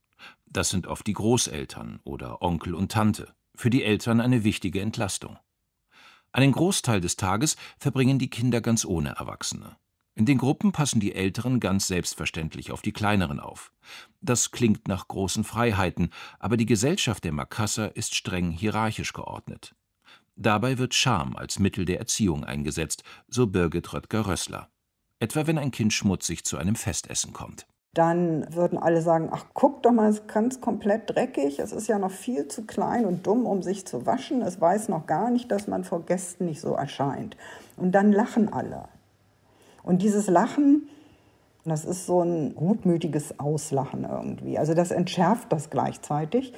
Das 0.52 0.68
sind 0.68 0.88
oft 0.88 1.06
die 1.06 1.12
Großeltern 1.12 2.00
oder 2.02 2.42
Onkel 2.42 2.74
und 2.74 2.90
Tante, 2.90 3.32
für 3.54 3.70
die 3.70 3.84
Eltern 3.84 4.20
eine 4.20 4.42
wichtige 4.42 4.80
Entlastung. 4.80 5.38
Einen 6.32 6.52
Großteil 6.52 7.00
des 7.00 7.16
Tages 7.16 7.56
verbringen 7.78 8.18
die 8.18 8.30
Kinder 8.30 8.60
ganz 8.60 8.84
ohne 8.84 9.10
Erwachsene. 9.10 9.76
In 10.16 10.26
den 10.26 10.38
Gruppen 10.38 10.72
passen 10.72 10.98
die 10.98 11.14
Älteren 11.14 11.60
ganz 11.60 11.86
selbstverständlich 11.86 12.72
auf 12.72 12.82
die 12.82 12.92
Kleineren 12.92 13.38
auf. 13.38 13.72
Das 14.20 14.50
klingt 14.50 14.88
nach 14.88 15.06
großen 15.06 15.44
Freiheiten, 15.44 16.10
aber 16.40 16.56
die 16.56 16.66
Gesellschaft 16.66 17.22
der 17.22 17.32
Makassar 17.32 17.94
ist 17.94 18.16
streng 18.16 18.50
hierarchisch 18.50 19.12
geordnet. 19.12 19.76
Dabei 20.34 20.78
wird 20.78 20.94
Scham 20.94 21.36
als 21.36 21.60
Mittel 21.60 21.84
der 21.84 22.00
Erziehung 22.00 22.44
eingesetzt, 22.44 23.04
so 23.28 23.46
Birgit 23.46 23.92
Röttger-Rössler. 23.92 24.68
Etwa 25.20 25.46
wenn 25.46 25.58
ein 25.58 25.70
Kind 25.70 25.92
schmutzig 25.92 26.44
zu 26.44 26.56
einem 26.56 26.74
Festessen 26.74 27.32
kommt 27.32 27.66
dann 27.94 28.46
würden 28.54 28.78
alle 28.78 29.02
sagen, 29.02 29.30
ach 29.32 29.46
guck 29.52 29.82
doch 29.82 29.90
mal, 29.90 30.08
es 30.10 30.20
ist 30.20 30.28
ganz 30.28 30.60
komplett 30.60 31.10
dreckig, 31.10 31.58
es 31.58 31.72
ist 31.72 31.88
ja 31.88 31.98
noch 31.98 32.12
viel 32.12 32.46
zu 32.46 32.64
klein 32.64 33.04
und 33.04 33.26
dumm, 33.26 33.46
um 33.46 33.62
sich 33.62 33.86
zu 33.86 34.06
waschen, 34.06 34.42
es 34.42 34.60
weiß 34.60 34.88
noch 34.88 35.06
gar 35.06 35.30
nicht, 35.30 35.50
dass 35.50 35.66
man 35.66 35.82
vor 35.82 36.06
Gästen 36.06 36.46
nicht 36.46 36.60
so 36.60 36.74
erscheint. 36.74 37.36
Und 37.76 37.92
dann 37.92 38.12
lachen 38.12 38.52
alle. 38.52 38.84
Und 39.82 40.02
dieses 40.02 40.28
Lachen, 40.28 40.88
das 41.64 41.84
ist 41.84 42.06
so 42.06 42.22
ein 42.22 42.54
gutmütiges 42.54 43.40
Auslachen 43.40 44.04
irgendwie. 44.04 44.58
Also 44.58 44.74
das 44.74 44.92
entschärft 44.92 45.52
das 45.52 45.68
gleichzeitig, 45.70 46.52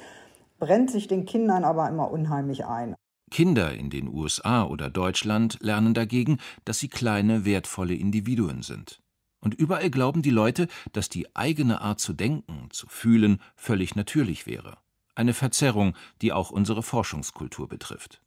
brennt 0.59 0.91
sich 0.91 1.07
den 1.07 1.25
Kindern 1.25 1.63
aber 1.63 1.89
immer 1.89 2.11
unheimlich 2.11 2.65
ein. 2.65 2.95
Kinder 3.31 3.73
in 3.73 3.89
den 3.89 4.07
USA 4.13 4.65
oder 4.65 4.91
Deutschland 4.91 5.57
lernen 5.61 5.95
dagegen, 5.95 6.37
dass 6.65 6.77
sie 6.77 6.89
kleine, 6.89 7.45
wertvolle 7.45 7.95
Individuen 7.95 8.61
sind. 8.61 9.02
Und 9.43 9.55
überall 9.55 9.89
glauben 9.89 10.21
die 10.21 10.29
Leute, 10.29 10.69
dass 10.93 11.09
die 11.09 11.35
eigene 11.35 11.81
Art 11.81 11.99
zu 11.99 12.13
denken, 12.13 12.69
zu 12.71 12.87
fühlen, 12.87 13.41
völlig 13.57 13.93
natürlich 13.93 14.45
wäre. 14.45 14.77
Eine 15.15 15.33
Verzerrung, 15.33 15.97
die 16.21 16.31
auch 16.31 16.49
unsere 16.49 16.81
Forschungskultur 16.81 17.67
betrifft. 17.67 18.21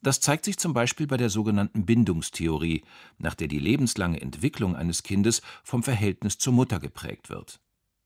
Das 0.00 0.20
zeigt 0.20 0.46
sich 0.46 0.56
zum 0.56 0.72
Beispiel 0.72 1.06
bei 1.06 1.18
der 1.18 1.28
sogenannten 1.28 1.84
Bindungstheorie, 1.84 2.82
nach 3.18 3.34
der 3.34 3.48
die 3.48 3.58
lebenslange 3.58 4.22
Entwicklung 4.22 4.74
eines 4.74 5.02
Kindes 5.02 5.42
vom 5.64 5.82
Verhältnis 5.82 6.38
zur 6.38 6.54
Mutter 6.54 6.80
geprägt 6.80 7.28
wird. 7.28 7.60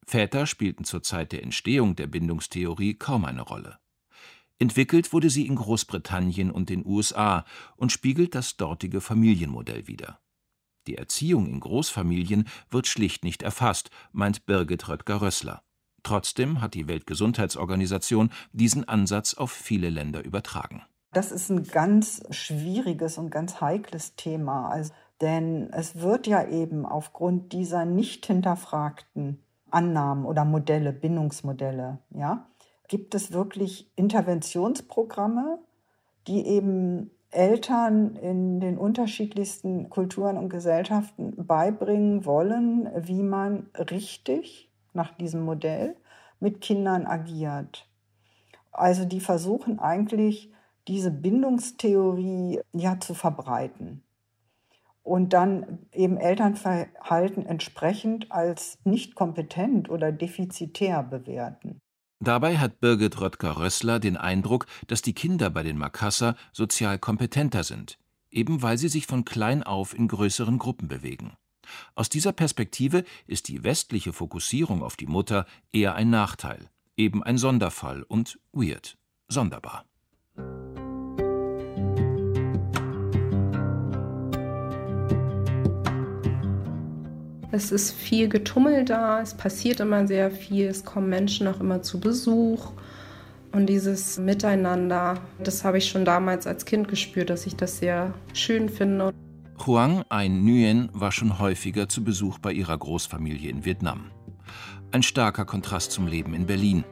Väter 0.04 0.48
spielten 0.48 0.82
zur 0.82 1.04
Zeit 1.04 1.30
der 1.30 1.44
Entstehung 1.44 1.94
der 1.94 2.08
Bindungstheorie 2.08 2.94
kaum 2.94 3.24
eine 3.24 3.42
Rolle. 3.42 3.78
Entwickelt 4.58 5.12
wurde 5.12 5.30
sie 5.30 5.46
in 5.46 5.54
Großbritannien 5.54 6.50
und 6.50 6.70
den 6.70 6.84
USA 6.84 7.44
und 7.76 7.92
spiegelt 7.92 8.34
das 8.34 8.56
dortige 8.56 9.00
Familienmodell 9.00 9.86
wider. 9.86 10.18
Die 10.86 10.96
Erziehung 10.96 11.46
in 11.46 11.60
Großfamilien 11.60 12.48
wird 12.70 12.86
schlicht 12.86 13.24
nicht 13.24 13.42
erfasst, 13.42 13.90
meint 14.12 14.46
Birgit 14.46 14.88
Röttger-Rössler. 14.88 15.62
Trotzdem 16.02 16.60
hat 16.60 16.74
die 16.74 16.88
Weltgesundheitsorganisation 16.88 18.30
diesen 18.52 18.88
Ansatz 18.88 19.34
auf 19.34 19.52
viele 19.52 19.88
Länder 19.88 20.24
übertragen. 20.24 20.82
Das 21.12 21.30
ist 21.30 21.50
ein 21.50 21.64
ganz 21.64 22.22
schwieriges 22.30 23.18
und 23.18 23.30
ganz 23.30 23.60
heikles 23.60 24.16
Thema, 24.16 24.70
also, 24.70 24.92
denn 25.20 25.70
es 25.72 26.00
wird 26.00 26.26
ja 26.26 26.48
eben 26.48 26.84
aufgrund 26.86 27.52
dieser 27.52 27.84
nicht 27.84 28.26
hinterfragten 28.26 29.42
Annahmen 29.70 30.24
oder 30.24 30.44
Modelle, 30.44 30.92
Bindungsmodelle, 30.92 31.98
ja, 32.10 32.48
gibt 32.88 33.14
es 33.14 33.32
wirklich 33.32 33.90
Interventionsprogramme, 33.94 35.58
die 36.26 36.46
eben 36.46 37.10
Eltern 37.32 38.16
in 38.16 38.60
den 38.60 38.78
unterschiedlichsten 38.78 39.90
Kulturen 39.90 40.36
und 40.36 40.48
Gesellschaften 40.48 41.34
beibringen 41.46 42.24
wollen, 42.24 42.88
wie 43.06 43.22
man 43.22 43.70
richtig 43.76 44.70
nach 44.92 45.14
diesem 45.14 45.44
Modell 45.44 45.96
mit 46.40 46.60
Kindern 46.60 47.06
agiert. 47.06 47.88
Also 48.70 49.04
die 49.04 49.20
versuchen 49.20 49.78
eigentlich 49.78 50.52
diese 50.88 51.10
Bindungstheorie 51.10 52.60
ja 52.72 53.00
zu 53.00 53.14
verbreiten 53.14 54.02
und 55.02 55.32
dann 55.32 55.86
eben 55.92 56.16
Elternverhalten 56.16 57.46
entsprechend 57.46 58.30
als 58.30 58.78
nicht 58.84 59.14
kompetent 59.14 59.90
oder 59.90 60.12
defizitär 60.12 61.02
bewerten. 61.02 61.80
Dabei 62.22 62.58
hat 62.58 62.78
Birgit 62.78 63.20
Röttger-Rössler 63.20 63.98
den 63.98 64.16
Eindruck, 64.16 64.66
dass 64.86 65.02
die 65.02 65.12
Kinder 65.12 65.50
bei 65.50 65.64
den 65.64 65.76
Makassar 65.76 66.36
sozial 66.52 66.96
kompetenter 67.00 67.64
sind, 67.64 67.98
eben 68.30 68.62
weil 68.62 68.78
sie 68.78 68.88
sich 68.88 69.08
von 69.08 69.24
klein 69.24 69.64
auf 69.64 69.92
in 69.92 70.06
größeren 70.06 70.58
Gruppen 70.58 70.86
bewegen. 70.86 71.32
Aus 71.96 72.08
dieser 72.08 72.30
Perspektive 72.30 73.02
ist 73.26 73.48
die 73.48 73.64
westliche 73.64 74.12
Fokussierung 74.12 74.84
auf 74.84 74.96
die 74.96 75.06
Mutter 75.06 75.46
eher 75.72 75.96
ein 75.96 76.10
Nachteil, 76.10 76.70
eben 76.96 77.24
ein 77.24 77.38
Sonderfall 77.38 78.04
und 78.04 78.38
weird, 78.52 78.96
sonderbar. 79.26 79.84
Es 87.54 87.70
ist 87.70 87.92
viel 87.92 88.30
Getummel 88.30 88.86
da, 88.86 89.20
es 89.20 89.34
passiert 89.34 89.80
immer 89.80 90.06
sehr 90.06 90.30
viel, 90.30 90.68
es 90.68 90.86
kommen 90.86 91.10
Menschen 91.10 91.46
auch 91.46 91.60
immer 91.60 91.82
zu 91.82 92.00
Besuch. 92.00 92.72
Und 93.52 93.66
dieses 93.66 94.18
Miteinander, 94.18 95.20
das 95.44 95.62
habe 95.62 95.76
ich 95.76 95.86
schon 95.86 96.06
damals 96.06 96.46
als 96.46 96.64
Kind 96.64 96.88
gespürt, 96.88 97.28
dass 97.28 97.44
ich 97.44 97.54
das 97.54 97.76
sehr 97.76 98.14
schön 98.32 98.70
finde. 98.70 99.12
Huang 99.66 100.02
Ein 100.08 100.42
Nguyen 100.42 100.88
war 100.94 101.12
schon 101.12 101.38
häufiger 101.38 101.90
zu 101.90 102.02
Besuch 102.02 102.38
bei 102.38 102.54
ihrer 102.54 102.78
Großfamilie 102.78 103.50
in 103.50 103.66
Vietnam. 103.66 104.10
Ein 104.90 105.02
starker 105.02 105.44
Kontrast 105.44 105.92
zum 105.92 106.06
Leben 106.06 106.32
in 106.32 106.46
Berlin. 106.46 106.84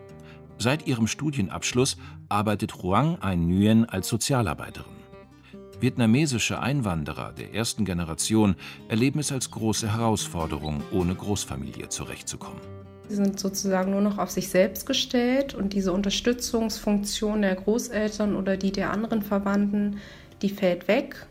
Seit 0.59 0.87
ihrem 0.87 1.07
Studienabschluss 1.07 1.97
arbeitet 2.29 2.83
Huang 2.83 3.17
Ein 3.23 3.49
Nguyen 3.49 3.87
als 3.87 4.09
Sozialarbeiterin. 4.09 5.00
Vietnamesische 5.81 6.61
Einwanderer 6.61 7.33
der 7.33 7.55
ersten 7.55 7.87
Generation 7.87 8.55
erleben 8.89 9.19
es 9.19 9.33
als 9.33 9.51
große 9.51 9.91
Herausforderung, 9.91 10.83
ohne 10.93 11.15
Großfamilie 11.15 11.89
zurechtzukommen. 11.89 12.61
Sie 13.09 13.17
sind 13.17 13.41
sozusagen 13.41 13.93
nur 13.93 14.03
noch 14.03 14.19
auf 14.19 14.31
sich 14.31 14.51
selbst 14.51 14.85
gestellt 14.85 15.55
und 15.55 15.73
diese 15.73 15.93
Unterstützungsfunktion 15.93 17.43
der 17.43 17.55
Großeltern 17.55 18.37
oder 18.37 18.59
die 18.59 18.73
der 18.73 18.93
anderen 18.93 19.23
Verwandten, 19.23 19.97
die 20.43 20.51
fällt 20.51 20.87
weg. 20.87 21.27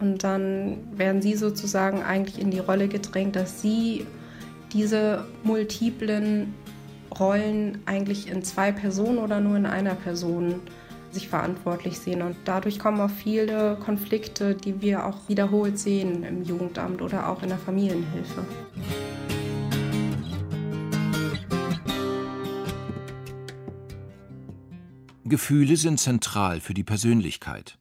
Und 0.00 0.24
dann 0.24 0.78
werden 0.98 1.22
sie 1.22 1.36
sozusagen 1.36 2.02
eigentlich 2.02 2.40
in 2.42 2.50
die 2.50 2.58
Rolle 2.58 2.88
gedrängt, 2.88 3.36
dass 3.36 3.62
sie 3.62 4.04
diese 4.72 5.24
multiplen 5.44 6.54
Rollen 7.18 7.78
eigentlich 7.86 8.28
in 8.28 8.42
zwei 8.42 8.72
Personen 8.72 9.18
oder 9.18 9.40
nur 9.40 9.56
in 9.56 9.66
einer 9.66 9.94
Person 9.94 10.56
sich 11.12 11.28
verantwortlich 11.28 11.98
sehen. 11.98 12.22
Und 12.22 12.36
dadurch 12.44 12.78
kommen 12.78 13.00
auch 13.00 13.10
viele 13.10 13.76
Konflikte, 13.84 14.54
die 14.54 14.80
wir 14.80 15.06
auch 15.06 15.28
wiederholt 15.28 15.78
sehen 15.78 16.22
im 16.24 16.42
Jugendamt 16.42 17.02
oder 17.02 17.28
auch 17.28 17.42
in 17.42 17.50
der 17.50 17.58
Familienhilfe. 17.58 18.44
Gefühle 25.24 25.76
sind 25.78 25.98
zentral 25.98 26.60
für 26.60 26.74
die 26.74 26.84
Persönlichkeit. 26.84 27.78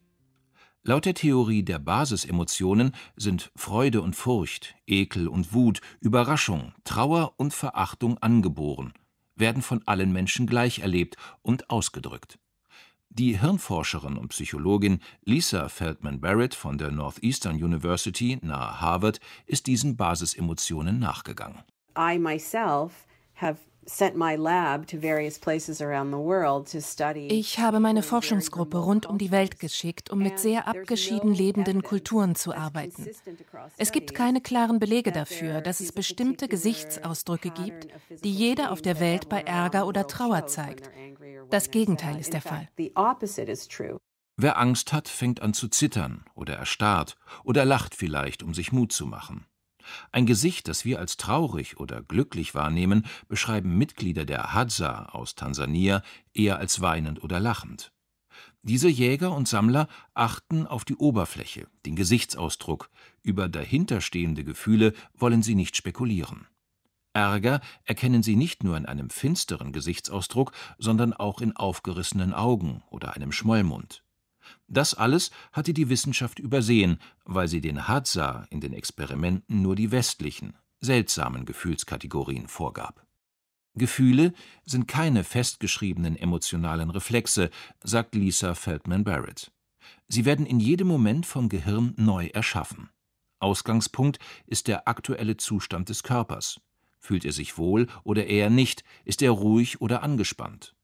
Laut 0.84 1.06
der 1.06 1.14
Theorie 1.14 1.64
der 1.64 1.80
Basisemotionen 1.80 2.94
sind 3.16 3.52
Freude 3.56 4.02
und 4.02 4.16
Furcht, 4.16 4.76
Ekel 4.88 5.28
und 5.28 5.54
Wut, 5.54 5.82
Überraschung, 6.00 6.74
Trauer 6.86 7.34
und 7.38 7.54
Verachtung 7.54 8.18
angeboren, 8.20 8.94
werden 9.36 9.62
von 9.62 9.82
allen 9.86 10.12
Menschen 10.12 10.48
gleich 10.48 10.80
erlebt 10.80 11.18
und 11.42 11.70
ausgedrückt. 11.70 12.40
Die 13.14 13.38
Hirnforscherin 13.38 14.16
und 14.18 14.30
Psychologin 14.30 15.02
Lisa 15.26 15.68
Feldman 15.68 16.22
Barrett 16.22 16.56
von 16.56 16.78
der 16.78 16.92
Northeastern 16.92 17.62
University 17.62 18.40
nahe 18.42 18.80
Harvard 18.80 19.20
ist 19.46 19.68
diesen 19.68 19.98
Basisemotionen 19.98 20.98
nachgegangen. 20.98 21.60
I 21.98 22.18
myself 22.18 23.06
have 23.36 23.58
ich 27.30 27.60
habe 27.60 27.80
meine 27.80 28.04
Forschungsgruppe 28.04 28.78
rund 28.78 29.06
um 29.06 29.18
die 29.18 29.32
Welt 29.32 29.60
geschickt, 29.60 30.10
um 30.10 30.20
mit 30.20 30.40
sehr 30.40 30.68
abgeschieden 30.68 31.34
lebenden 31.34 31.84
Kulturen 31.84 32.36
zu 32.36 32.54
arbeiten. 32.54 33.08
Es 33.78 33.92
gibt 33.92 34.14
keine 34.16 34.42
klaren 34.42 34.80
Belege 34.80 35.12
dafür, 35.12 35.62
dass 35.62 35.80
es 35.80 35.92
bestimmte 35.92 36.48
Gesichtsausdrücke 36.48 37.52
gibt, 37.52 37.88
die 38.24 38.32
jeder 38.32 38.72
auf 38.72 38.82
der 38.82 39.00
Welt 39.00 39.30
bei 39.30 39.42
Ärger 39.42 39.86
oder 39.88 40.08
Trauer 40.08 40.48
zeigt. 40.48 40.90
Das 41.50 41.70
Gegenteil 41.72 42.20
ist 42.20 42.34
der 42.34 42.42
Fall. 42.42 42.70
Wer 44.38 44.58
Angst 44.58 44.94
hat, 44.94 45.08
fängt 45.08 45.42
an 45.42 45.54
zu 45.54 45.68
zittern 45.68 46.26
oder 46.34 46.56
erstarrt 46.56 47.16
oder 47.44 47.66
lacht 47.66 47.94
vielleicht, 47.94 48.42
um 48.42 48.54
sich 48.54 48.72
Mut 48.72 48.92
zu 48.92 49.06
machen. 49.06 49.46
Ein 50.12 50.26
Gesicht, 50.26 50.68
das 50.68 50.86
wir 50.86 51.00
als 51.00 51.18
traurig 51.18 51.78
oder 51.78 52.02
glücklich 52.02 52.56
wahrnehmen, 52.56 53.06
beschreiben 53.28 53.78
Mitglieder 53.78 54.26
der 54.26 54.54
Hadza 54.54 55.06
aus 55.06 55.36
Tansania 55.36 56.04
eher 56.34 56.58
als 56.58 56.82
weinend 56.82 57.24
oder 57.24 57.40
lachend. 57.40 57.92
Diese 58.64 58.90
Jäger 58.90 59.36
und 59.36 59.48
Sammler 59.48 59.88
achten 60.14 60.68
auf 60.68 60.86
die 60.86 60.96
Oberfläche, 60.96 61.68
den 61.86 61.96
Gesichtsausdruck, 61.96 62.90
über 63.24 63.50
dahinterstehende 63.50 64.44
Gefühle 64.44 64.94
wollen 65.16 65.42
sie 65.42 65.56
nicht 65.56 65.76
spekulieren. 65.76 66.48
Ärger 67.14 67.60
erkennen 67.84 68.24
sie 68.24 68.36
nicht 68.36 68.64
nur 68.64 68.78
in 68.78 68.86
einem 68.86 69.10
finsteren 69.10 69.74
Gesichtsausdruck, 69.74 70.52
sondern 70.78 71.14
auch 71.14 71.42
in 71.42 71.56
aufgerissenen 71.56 72.34
Augen 72.34 72.84
oder 72.90 73.16
einem 73.16 73.32
Schmollmund. 73.32 74.04
Das 74.68 74.94
alles 74.94 75.32
hatte 75.52 75.74
die 75.74 75.90
Wissenschaft 75.90 76.40
übersehen, 76.40 77.00
weil 77.26 77.48
sie 77.48 77.62
den 77.62 77.88
Hadza 77.88 78.46
in 78.50 78.62
den 78.62 78.74
Experimenten 78.74 79.62
nur 79.62 79.76
die 79.76 79.92
westlichen, 79.92 80.56
seltsamen 80.80 81.46
Gefühlskategorien 81.46 82.48
vorgab. 82.48 83.06
Gefühle 83.76 84.34
sind 84.66 84.88
keine 84.88 85.24
festgeschriebenen 85.24 86.18
emotionalen 86.18 86.90
Reflexe, 86.90 87.50
sagt 87.84 88.16
Lisa 88.16 88.54
Feldman 88.54 89.04
Barrett. 89.04 89.52
Sie 90.08 90.26
werden 90.26 90.46
in 90.46 90.60
jedem 90.60 90.88
Moment 90.88 91.26
vom 91.26 91.48
Gehirn 91.48 91.94
neu 91.98 92.28
erschaffen. 92.28 92.90
Ausgangspunkt 93.40 94.20
ist 94.46 94.68
der 94.68 94.88
aktuelle 94.88 95.38
Zustand 95.38 95.90
des 95.90 96.04
Körpers. 96.04 96.60
Fühlt 97.00 97.26
er 97.26 97.32
sich 97.32 97.58
wohl 97.58 97.88
oder 98.04 98.28
eher 98.28 98.50
nicht? 98.50 98.84
Ist 99.06 99.22
er 99.22 99.32
ruhig 99.32 99.82
oder 99.82 100.04
angespannt? 100.04 100.76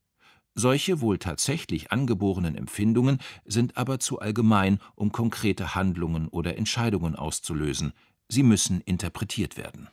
Solche 0.59 1.01
wohl 1.01 1.19
tatsächlich 1.19 1.91
angeborenen 1.91 2.55
Empfindungen 2.55 3.19
sind 3.45 3.77
aber 3.77 3.99
zu 3.99 4.17
allgemein, 4.17 4.79
um 4.95 5.11
konkrete 5.11 5.75
Handlungen 5.75 6.29
oder 6.29 6.57
Entscheidungen 6.57 7.15
auszulösen. 7.15 7.93
Sie 8.27 8.41
müssen 8.41 8.81
interpretiert 8.81 9.55
werden. 9.55 9.87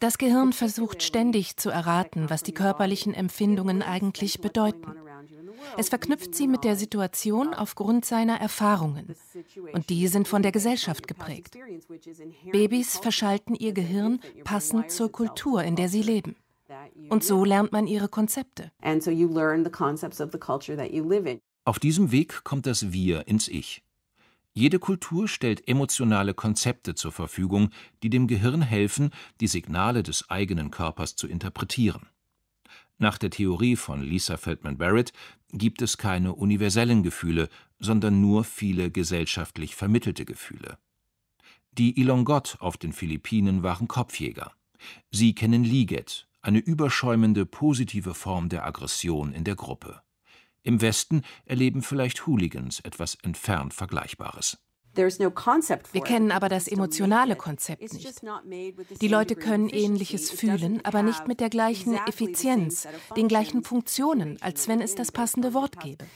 Das 0.00 0.18
Gehirn 0.18 0.52
versucht 0.52 1.02
ständig 1.02 1.56
zu 1.56 1.70
erraten, 1.70 2.30
was 2.30 2.42
die 2.42 2.52
körperlichen 2.52 3.14
Empfindungen 3.14 3.82
eigentlich 3.82 4.40
bedeuten. 4.40 4.94
Es 5.76 5.88
verknüpft 5.88 6.34
sie 6.34 6.46
mit 6.46 6.64
der 6.64 6.76
Situation 6.76 7.54
aufgrund 7.54 8.04
seiner 8.04 8.40
Erfahrungen. 8.40 9.14
Und 9.72 9.90
die 9.90 10.08
sind 10.08 10.28
von 10.28 10.42
der 10.42 10.52
Gesellschaft 10.52 11.08
geprägt. 11.08 11.56
Babys 12.50 12.98
verschalten 12.98 13.54
ihr 13.54 13.72
Gehirn 13.72 14.20
passend 14.44 14.90
zur 14.90 15.10
Kultur, 15.10 15.62
in 15.62 15.76
der 15.76 15.88
sie 15.88 16.02
leben. 16.02 16.36
Und 17.08 17.24
so 17.24 17.44
lernt 17.44 17.72
man 17.72 17.86
ihre 17.86 18.08
Konzepte. 18.08 18.72
Auf 21.66 21.78
diesem 21.78 22.12
Weg 22.12 22.44
kommt 22.44 22.66
das 22.66 22.92
Wir 22.92 23.26
ins 23.26 23.48
Ich. 23.48 23.82
Jede 24.56 24.78
Kultur 24.78 25.26
stellt 25.26 25.66
emotionale 25.66 26.32
Konzepte 26.32 26.94
zur 26.94 27.10
Verfügung, 27.10 27.70
die 28.04 28.10
dem 28.10 28.28
Gehirn 28.28 28.62
helfen, 28.62 29.10
die 29.40 29.48
Signale 29.48 30.04
des 30.04 30.30
eigenen 30.30 30.70
Körpers 30.70 31.16
zu 31.16 31.26
interpretieren. 31.26 32.06
Nach 32.96 33.18
der 33.18 33.30
Theorie 33.30 33.74
von 33.74 34.00
Lisa 34.00 34.36
Feldman 34.36 34.78
Barrett 34.78 35.12
gibt 35.50 35.82
es 35.82 35.98
keine 35.98 36.34
universellen 36.34 37.02
Gefühle, 37.02 37.48
sondern 37.80 38.20
nur 38.20 38.44
viele 38.44 38.92
gesellschaftlich 38.92 39.74
vermittelte 39.74 40.24
Gefühle. 40.24 40.78
Die 41.72 41.98
Ilongot 42.00 42.56
auf 42.60 42.76
den 42.76 42.92
Philippinen 42.92 43.64
waren 43.64 43.88
Kopfjäger. 43.88 44.52
Sie 45.10 45.34
kennen 45.34 45.64
Liget, 45.64 46.28
eine 46.42 46.60
überschäumende 46.60 47.44
positive 47.44 48.14
Form 48.14 48.48
der 48.48 48.64
Aggression 48.64 49.32
in 49.32 49.42
der 49.42 49.56
Gruppe. 49.56 50.03
Im 50.64 50.80
Westen 50.80 51.22
erleben 51.44 51.82
vielleicht 51.82 52.26
Hooligans 52.26 52.80
etwas 52.80 53.16
entfernt 53.22 53.74
Vergleichbares. 53.74 54.58
Wir 54.96 56.02
kennen 56.02 56.30
aber 56.30 56.48
das 56.48 56.68
emotionale 56.68 57.36
Konzept 57.36 57.82
nicht. 57.92 58.22
Die 59.02 59.08
Leute 59.08 59.34
können 59.34 59.68
Ähnliches 59.68 60.30
fühlen, 60.30 60.80
aber 60.84 61.02
nicht 61.02 61.26
mit 61.26 61.40
der 61.40 61.50
gleichen 61.50 61.98
Effizienz, 62.06 62.86
den 63.16 63.28
gleichen 63.28 63.64
Funktionen, 63.64 64.40
als 64.40 64.68
wenn 64.68 64.80
es 64.80 64.94
das 64.94 65.10
passende 65.12 65.52
Wort 65.52 65.80
gäbe. 65.80 66.06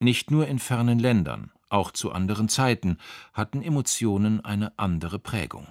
Nicht 0.00 0.30
nur 0.30 0.46
in 0.46 0.58
fernen 0.58 0.98
Ländern, 0.98 1.52
auch 1.68 1.90
zu 1.92 2.10
anderen 2.10 2.48
Zeiten 2.48 2.96
hatten 3.34 3.62
Emotionen 3.62 4.42
eine 4.44 4.78
andere 4.78 5.18
Prägung. 5.18 5.66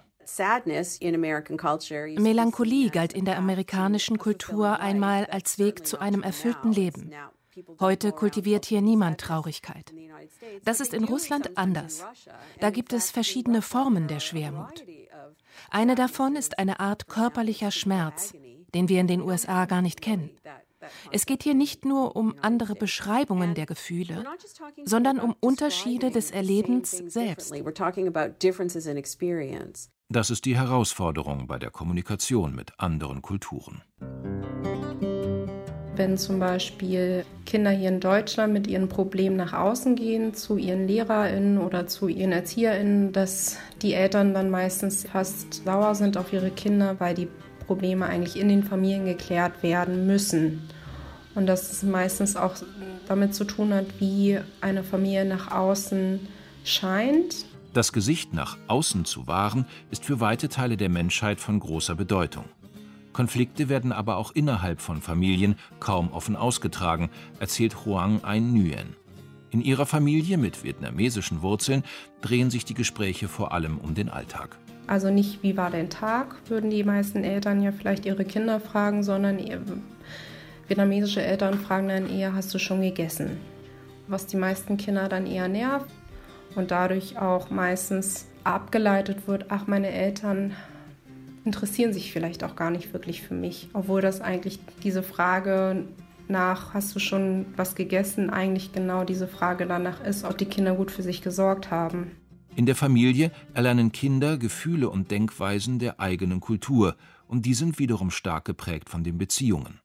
Melancholie 2.20 2.90
galt 2.90 3.14
in 3.14 3.26
der 3.26 3.38
amerikanischen 3.38 4.18
Kultur 4.18 4.80
einmal 4.80 5.26
als 5.26 5.58
Weg 5.58 5.88
zu 5.88 6.00
einem 6.00 6.24
erfüllten 6.24 6.72
Leben. 6.72 7.12
Heute 7.80 8.12
kultiviert 8.12 8.66
hier 8.66 8.82
niemand 8.82 9.20
Traurigkeit. 9.20 9.94
Das 10.64 10.80
ist 10.80 10.94
in 10.94 11.06
Russland 11.06 11.58
anders. 11.58 12.04
Da 12.60 12.70
gibt 12.70 12.94
es 12.94 13.10
verschiedene 13.10 13.62
Formen 13.62 14.08
der 14.08 14.20
Schwermut. 14.20 14.84
Eine 15.70 15.96
davon 15.96 16.36
ist 16.36 16.60
eine 16.60 16.80
Art 16.80 17.08
körperlicher 17.08 17.72
Schmerz, 17.72 18.34
den 18.74 18.90
wir 18.90 19.02
in 19.02 19.08
den 19.08 19.22
USA 19.22 19.66
gar 19.66 19.82
nicht 19.82 20.02
kennen. 20.02 20.30
Es 21.12 21.26
geht 21.26 21.44
hier 21.44 21.56
nicht 21.56 21.86
nur 21.86 22.16
um 22.16 22.36
andere 22.42 22.76
Beschreibungen 22.76 23.56
der 23.56 23.66
Gefühle, 23.66 24.24
sondern 24.84 25.20
um 25.20 25.36
Unterschiede 25.40 26.12
des 26.12 26.32
Erlebens 26.32 26.92
selbst. 26.92 27.54
Das 30.10 30.30
ist 30.30 30.46
die 30.46 30.56
Herausforderung 30.56 31.48
bei 31.48 31.60
der 31.60 31.70
Kommunikation 31.72 32.56
mit 32.56 32.80
anderen 32.80 33.22
Kulturen. 33.22 33.84
Wenn 35.98 36.16
zum 36.16 36.40
Beispiel 36.40 37.26
Kinder 37.48 37.72
hier 37.72 37.90
in 37.90 38.00
Deutschland 38.00 38.54
mit 38.54 38.68
ihren 38.68 38.88
Problemen 38.88 39.36
nach 39.36 39.54
außen 39.54 39.96
gehen, 39.96 40.36
zu 40.36 40.56
ihren 40.56 40.88
LehrerInnen 40.88 41.58
oder 41.58 41.88
zu 41.88 42.08
ihren 42.08 42.32
ErzieherInnen, 42.32 43.12
dass 43.14 43.58
die 43.82 43.94
Eltern 43.94 44.36
dann 44.36 44.52
meistens 44.52 45.08
fast 45.08 45.66
sauer 45.66 45.96
sind 45.96 46.16
auf 46.16 46.32
ihre 46.32 46.52
Kinder, 46.52 47.00
weil 47.00 47.16
die 47.16 47.28
Probleme 47.68 48.08
eigentlich 48.08 48.40
in 48.40 48.50
den 48.50 48.64
Familien 48.64 49.06
geklärt 49.06 49.62
werden 49.62 50.08
müssen. 50.08 50.68
Und 51.36 51.46
dass 51.46 51.72
es 51.72 51.84
meistens 51.84 52.36
auch 52.36 52.56
damit 53.08 53.36
zu 53.36 53.44
tun 53.44 53.74
hat, 53.74 53.86
wie 54.00 54.40
eine 54.62 54.84
Familie 54.84 55.26
nach 55.26 55.52
außen 55.52 56.20
scheint 56.64 57.46
das 57.78 57.94
Gesicht 57.94 58.34
nach 58.34 58.58
außen 58.66 59.06
zu 59.06 59.28
wahren, 59.28 59.68
ist 59.92 60.04
für 60.04 60.20
weite 60.20 60.50
Teile 60.50 60.78
der 60.78 60.90
Menschheit 60.90 61.40
von 61.40 61.60
großer 61.60 61.94
Bedeutung. 61.94 62.46
Konflikte 63.14 63.70
werden 63.70 63.92
aber 63.92 64.18
auch 64.18 64.32
innerhalb 64.32 64.82
von 64.82 65.00
Familien 65.00 65.58
kaum 65.80 66.12
offen 66.12 66.36
ausgetragen, 66.36 67.12
erzählt 67.40 67.86
Huang 67.86 68.24
Ein 68.24 68.52
Nguyen. 68.52 68.96
In 69.52 69.62
ihrer 69.62 69.86
Familie 69.86 70.40
mit 70.40 70.64
vietnamesischen 70.64 71.44
Wurzeln 71.44 71.84
drehen 72.22 72.50
sich 72.50 72.66
die 72.66 72.74
Gespräche 72.74 73.28
vor 73.28 73.54
allem 73.54 73.78
um 73.78 73.94
den 73.94 74.10
Alltag. 74.10 74.58
Also 74.88 75.12
nicht, 75.12 75.44
wie 75.44 75.58
war 75.58 75.70
dein 75.70 75.90
Tag, 75.90 76.36
würden 76.48 76.70
die 76.70 76.84
meisten 76.84 77.24
Eltern 77.24 77.62
ja 77.62 77.72
vielleicht 77.72 78.06
ihre 78.06 78.26
Kinder 78.26 78.60
fragen, 78.60 79.04
sondern 79.04 79.40
vietnamesische 80.68 81.22
Eltern 81.22 81.60
fragen 81.60 81.90
dann 81.90 82.10
eher, 82.10 82.34
hast 82.34 82.54
du 82.54 82.60
schon 82.60 82.82
gegessen? 82.82 83.38
Was 84.08 84.26
die 84.26 84.38
meisten 84.38 84.78
Kinder 84.78 85.10
dann 85.10 85.28
eher 85.28 85.50
nervt, 85.50 85.92
und 86.58 86.72
dadurch 86.72 87.20
auch 87.20 87.50
meistens 87.50 88.26
abgeleitet 88.44 89.28
wird, 89.28 89.46
ach, 89.50 89.68
meine 89.68 89.92
Eltern 89.92 90.56
interessieren 91.46 91.94
sich 91.94 92.12
vielleicht 92.12 92.44
auch 92.44 92.56
gar 92.56 92.72
nicht 92.72 92.94
wirklich 92.94 93.22
für 93.22 93.36
mich, 93.36 93.70
obwohl 93.74 94.02
das 94.02 94.22
eigentlich 94.22 94.60
diese 94.84 95.04
Frage 95.04 95.86
nach, 96.28 96.74
hast 96.74 96.94
du 96.96 97.00
schon 97.00 97.46
was 97.56 97.76
gegessen, 97.76 98.30
eigentlich 98.30 98.74
genau 98.74 99.06
diese 99.06 99.28
Frage 99.28 99.66
danach 99.66 100.04
ist, 100.04 100.26
ob 100.26 100.38
die 100.38 100.46
Kinder 100.46 100.74
gut 100.74 100.92
für 100.92 101.04
sich 101.04 101.22
gesorgt 101.22 101.72
haben. 101.72 102.12
In 102.58 102.66
der 102.66 102.76
Familie 102.76 103.32
erlernen 103.54 103.92
Kinder 103.92 104.40
Gefühle 104.40 104.90
und 104.90 105.12
Denkweisen 105.12 105.78
der 105.78 106.00
eigenen 106.00 106.40
Kultur 106.40 106.98
und 107.28 107.46
die 107.46 107.54
sind 107.54 107.78
wiederum 107.78 108.10
stark 108.10 108.46
geprägt 108.46 108.90
von 108.90 109.04
den 109.04 109.20
Beziehungen. 109.20 109.80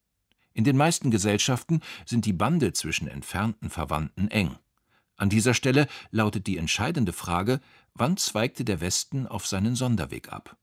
In 0.55 0.65
den 0.65 0.79
meisten 0.79 1.11
Gesellschaften 1.11 1.83
sind 2.07 2.25
die 2.25 2.33
Bande 2.33 2.73
zwischen 2.73 3.09
entfernten 3.09 3.69
Verwandten 3.69 4.31
eng. 4.31 4.57
An 5.19 5.29
dieser 5.29 5.53
Stelle 5.53 5.87
lautet 6.13 6.47
die 6.47 6.57
entscheidende 6.57 7.13
Frage, 7.13 7.61
wann 7.93 8.17
zweigte 8.17 8.65
der 8.65 8.81
Westen 8.81 9.27
auf 9.27 9.47
seinen 9.47 9.77
Sonderweg 9.77 10.33
ab? 10.33 10.57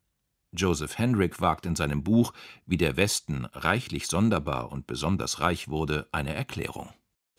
Joseph 0.51 0.97
Henrik 0.97 1.41
wagt 1.41 1.67
in 1.67 1.75
seinem 1.75 2.03
Buch 2.03 2.33
Wie 2.65 2.77
der 2.77 2.97
Westen 2.97 3.45
reichlich 3.53 4.07
sonderbar 4.07 4.71
und 4.71 4.87
besonders 4.87 5.41
reich 5.41 5.67
wurde 5.67 6.07
eine 6.11 6.33
Erklärung. 6.33 6.89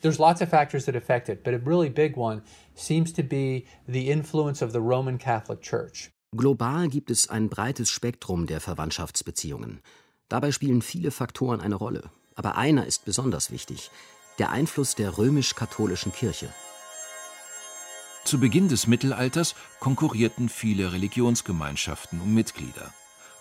There's 0.01 0.19
lots 0.19 0.41
of 0.41 0.49
factors 0.49 0.87
that 0.87 0.97
affect 0.97 1.29
it, 1.29 1.43
but 1.45 1.53
a 1.53 1.59
really 1.59 1.91
big 1.91 2.17
one 2.17 2.43
seems 2.75 3.13
to 3.13 3.23
be 3.23 3.67
the 3.87 4.11
influence 4.11 4.65
of 4.65 4.73
the 4.73 4.79
Roman 4.79 5.19
Catholic 5.19 5.61
Church. 5.61 6.11
Global 6.35 6.89
gibt 6.89 7.11
es 7.11 7.29
ein 7.29 7.49
breites 7.49 7.91
Spektrum 7.91 8.47
der 8.47 8.61
Verwandtschaftsbeziehungen. 8.61 9.81
Dabei 10.29 10.53
spielen 10.53 10.81
viele 10.81 11.11
Faktoren 11.11 11.61
eine 11.61 11.75
Rolle. 11.75 12.11
Aber 12.35 12.57
einer 12.57 12.87
ist 12.87 13.05
besonders 13.05 13.51
wichtig: 13.51 13.91
der 14.39 14.51
Einfluss 14.51 14.95
der 14.95 15.19
römisch-katholischen 15.19 16.13
Kirche. 16.13 16.49
Zu 18.25 18.39
Beginn 18.39 18.69
des 18.69 18.87
Mittelalters 18.87 19.55
konkurrierten 19.81 20.49
viele 20.49 20.93
Religionsgemeinschaften 20.93 22.21
um 22.21 22.33
Mitglieder. 22.33 22.95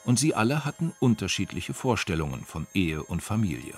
Und 0.03 0.19
sie 0.19 0.33
alle 0.33 0.65
hatten 0.65 0.93
unterschiedliche 0.99 1.73
Vorstellungen 1.73 2.43
von 2.43 2.67
Ehe 2.73 3.03
und 3.03 3.21
Familie. 3.21 3.75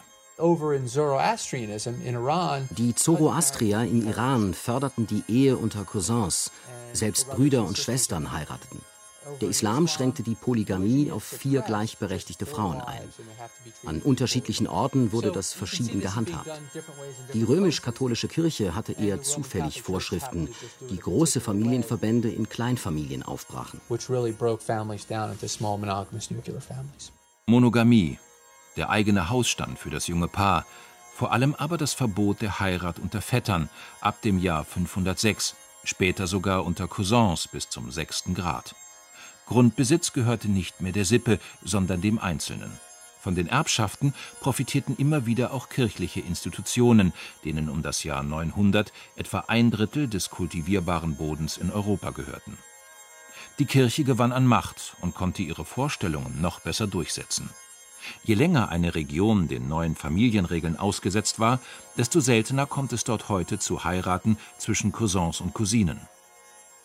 Die 2.78 2.96
Zoroastrier 2.96 3.82
im 3.84 4.08
Iran 4.08 4.54
förderten 4.54 5.08
die 5.08 5.24
Ehe 5.28 5.58
unter 5.58 5.84
Cousins, 5.84 6.52
selbst 6.94 7.30
Brüder 7.30 7.64
und 7.64 7.78
Schwestern 7.78 8.32
heirateten. 8.32 8.82
Der 9.40 9.50
Islam 9.50 9.88
schränkte 9.88 10.24
die 10.24 10.34
Polygamie 10.34 11.12
auf 11.12 11.24
vier 11.24 11.62
gleichberechtigte 11.62 12.48
Frauen 12.48 12.82
ein. 12.82 13.04
An 13.86 14.02
unterschiedlichen 14.02 14.68
Orten 14.68 15.12
wurde 15.12 15.32
das 15.32 15.54
verschieden 15.54 16.02
gehandhabt. 16.02 16.50
Die 17.34 17.44
römisch-katholische 17.44 18.28
Kirche 18.28 18.74
hatte 18.74 18.94
eher 18.94 19.22
zufällig 19.22 19.84
Vorschriften, 19.84 20.50
die 20.90 20.98
große 20.98 21.40
Familienverbände 21.40 22.32
in 22.32 22.50
Kleinfamilien 22.50 23.22
aufbrachen. 23.22 23.80
Monogamie, 27.46 28.18
der 28.78 28.90
eigene 28.90 29.30
Hausstand 29.30 29.80
für 29.80 29.90
das 29.90 30.08
junge 30.08 30.28
Paar, 30.28 30.66
vor 31.14 31.32
allem 31.32 31.56
aber 31.56 31.78
das 31.78 31.94
Verbot 31.94 32.42
der 32.42 32.60
Heirat 32.60 33.00
unter 33.00 33.22
Vettern 33.22 33.70
ab 34.00 34.22
dem 34.22 34.40
Jahr 34.40 34.66
506, 34.66 35.56
später 35.84 36.28
sogar 36.28 36.66
unter 36.66 36.88
Cousins 36.88 37.48
bis 37.48 37.70
zum 37.70 37.92
sechsten 37.92 38.34
Grad. 38.34 38.76
Grundbesitz 39.46 40.14
gehörte 40.14 40.50
nicht 40.50 40.82
mehr 40.82 40.94
der 40.94 41.06
Sippe, 41.06 41.40
sondern 41.64 42.02
dem 42.02 42.20
Einzelnen. 42.20 42.72
Von 43.20 43.36
den 43.36 43.48
Erbschaften 43.48 44.16
profitierten 44.40 44.96
immer 44.98 45.28
wieder 45.28 45.54
auch 45.54 45.70
kirchliche 45.70 46.22
Institutionen, 46.22 47.14
denen 47.46 47.70
um 47.70 47.84
das 47.84 48.04
Jahr 48.04 48.24
900 48.24 48.92
etwa 49.16 49.44
ein 49.48 49.70
Drittel 49.70 50.08
des 50.08 50.32
kultivierbaren 50.32 51.18
Bodens 51.18 51.58
in 51.58 51.70
Europa 51.70 52.10
gehörten. 52.10 52.58
Die 53.60 53.66
Kirche 53.66 54.04
gewann 54.04 54.32
an 54.32 54.48
Macht 54.48 54.96
und 55.02 55.14
konnte 55.14 55.44
ihre 55.44 55.66
Vorstellungen 55.66 56.42
noch 56.42 56.62
besser 56.62 56.88
durchsetzen. 56.88 57.52
Je 58.24 58.36
länger 58.36 58.70
eine 58.70 58.96
Region 58.96 59.48
den 59.48 59.68
neuen 59.68 59.96
Familienregeln 59.96 60.78
ausgesetzt 60.78 61.40
war, 61.40 61.60
desto 61.98 62.20
seltener 62.20 62.66
kommt 62.66 62.94
es 62.94 63.04
dort 63.04 63.30
heute 63.30 63.60
zu 63.60 63.84
Heiraten 63.84 64.38
zwischen 64.58 64.92
Cousins 64.92 65.42
und 65.42 65.54
Cousinen. 65.54 66.00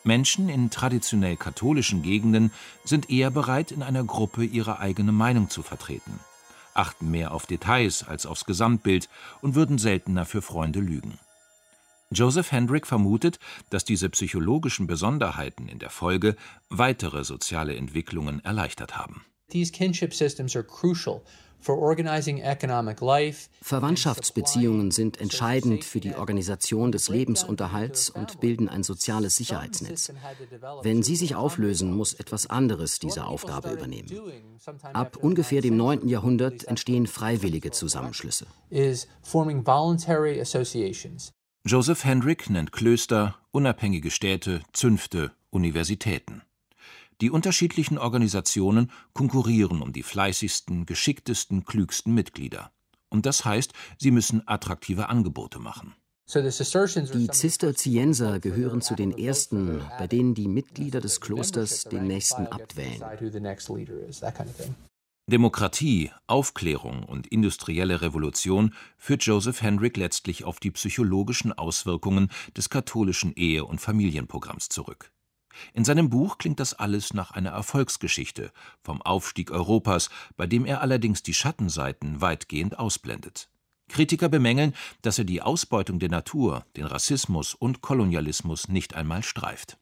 Menschen 0.05 0.49
in 0.49 0.71
traditionell 0.71 1.37
katholischen 1.37 2.03
Gegenden 2.03 2.53
sind 2.85 3.11
eher 3.11 3.31
bereit, 3.31 3.73
in 3.73 3.83
einer 3.83 4.05
Gruppe 4.05 4.45
ihre 4.45 4.79
eigene 4.79 5.13
Meinung 5.13 5.51
zu 5.51 5.63
vertreten, 5.63 6.21
achten 6.75 7.11
mehr 7.11 7.33
auf 7.33 7.47
Details 7.47 8.07
als 8.07 8.25
aufs 8.25 8.45
Gesamtbild 8.45 9.09
und 9.41 9.57
würden 9.57 9.79
seltener 9.79 10.25
für 10.25 10.43
Freunde 10.43 10.81
lügen. 10.81 11.19
Joseph 12.11 12.53
Hendrick 12.53 12.87
vermutet, 12.87 13.41
dass 13.71 13.85
diese 13.85 14.09
psychologischen 14.09 14.87
Besonderheiten 14.87 15.69
in 15.69 15.81
der 15.81 15.91
Folge 15.91 16.37
weitere 16.69 17.25
soziale 17.25 17.75
Entwicklungen 17.75 18.45
erleichtert 18.45 18.97
haben. 18.97 19.25
These 19.49 19.73
kinship 19.73 20.13
systems 20.13 20.57
are 20.57 20.65
crucial 20.65 21.23
Verwandtschaftsbeziehungen 23.63 24.91
sind 24.91 25.21
entscheidend 25.21 25.85
für 25.85 26.01
die 26.01 26.15
Organisation 26.15 26.93
des 26.93 27.09
Lebensunterhalts 27.09 28.11
und 28.11 28.41
bilden 28.41 28.69
ein 28.69 28.83
soziales 28.83 29.37
Sicherheitsnetz. 29.37 30.13
Wenn 30.83 31.03
sie 31.03 31.17
sich 31.17 31.35
auflösen, 31.35 31.93
muss 31.93 32.15
etwas 32.15 32.49
anderes 32.49 32.99
diese 32.99 33.25
Aufgabe 33.27 33.71
übernehmen. 33.71 34.13
Ab 34.93 35.17
ungefähr 35.21 35.61
dem 35.61 35.77
9. 35.77 36.09
Jahrhundert 36.09 36.65
entstehen 36.65 37.07
freiwillige 37.07 37.71
Zusammenschlüsse. 37.71 38.47
Joseph 41.65 42.05
Hendrick 42.05 42.49
nennt 42.49 42.71
Klöster, 42.71 43.35
unabhängige 43.51 44.13
Städte, 44.13 44.63
Zünfte, 44.73 45.33
Universitäten. 45.51 46.43
Die 47.21 47.31
unterschiedlichen 47.31 47.97
Organisationen 47.99 48.91
konkurrieren 49.15 49.81
um 49.81 49.93
die 49.93 50.03
fleißigsten, 50.03 50.85
geschicktesten, 50.85 51.65
klügsten 51.65 52.15
Mitglieder. 52.15 52.71
Und 53.09 53.25
das 53.25 53.45
heißt, 53.45 53.73
sie 53.99 54.11
müssen 54.11 54.47
attraktive 54.47 55.09
Angebote 55.09 55.59
machen. 55.59 55.95
Die 56.29 57.29
Zisterzienser 57.29 58.41
gehören 58.41 58.81
zu 58.81 58.97
den 58.97 59.17
ersten, 59.17 59.81
bei 59.97 60.09
denen 60.09 60.35
die 60.35 60.49
Mitglieder 60.49 61.01
des 61.01 61.21
Klosters 61.21 61.85
den 61.85 62.09
nächsten 62.09 62.49
abwählen. 62.49 63.01
Demokratie, 65.29 66.11
Aufklärung 66.27 67.05
und 67.05 67.27
industrielle 67.29 68.01
Revolution 68.01 68.75
führt 68.97 69.25
Joseph 69.25 69.63
Hendrick 69.63 69.97
letztlich 69.97 70.45
auf 70.45 70.61
die 70.61 70.71
psychologischen 70.73 71.53
Auswirkungen 71.53 72.31
des 72.57 72.71
katholischen 72.71 73.33
Ehe- 73.35 73.65
und 73.65 73.81
Familienprogramms 73.81 74.69
zurück. 74.69 75.13
In 75.73 75.85
seinem 75.85 76.11
Buch 76.11 76.39
klingt 76.39 76.61
das 76.61 76.75
alles 76.75 77.15
nach 77.15 77.31
einer 77.31 77.51
Erfolgsgeschichte 77.51 78.53
vom 78.83 79.03
Aufstieg 79.03 79.51
Europas, 79.51 80.11
bei 80.37 80.47
dem 80.47 80.65
er 80.65 80.81
allerdings 80.81 81.23
die 81.23 81.35
Schattenseiten 81.35 82.21
weitgehend 82.21 82.79
ausblendet. 82.79 83.49
Kritiker 83.89 84.29
bemängeln, 84.29 84.75
dass 85.03 85.19
er 85.19 85.25
die 85.25 85.43
Ausbeutung 85.43 85.99
der 85.99 86.11
Natur, 86.11 86.65
den 86.77 86.87
Rassismus 86.87 87.55
und 87.55 87.83
Kolonialismus 87.83 88.69
nicht 88.69 88.95
einmal 88.95 89.23
streift 89.23 89.79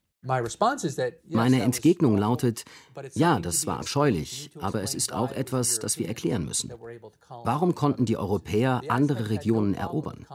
meine 1.29 1.63
Entgegnung 1.63 2.17
lautet, 2.17 2.65
ja, 3.15 3.41
das 3.41 3.67
war 3.67 3.79
abscheulich, 3.79 4.51
aber 4.61 4.83
es 4.83 4.95
ist 4.95 5.13
auch 5.13 5.33
etwas, 5.33 5.79
das 5.79 5.99
wir 5.99 6.09
erklären 6.09 6.45
müssen. 6.45 6.73
Warum 7.29 7.75
konnten 7.75 8.05
die 8.05 8.17
Europäer 8.17 8.83
andere 8.89 9.31
Regionen 9.31 9.75
erobern? 9.75 10.27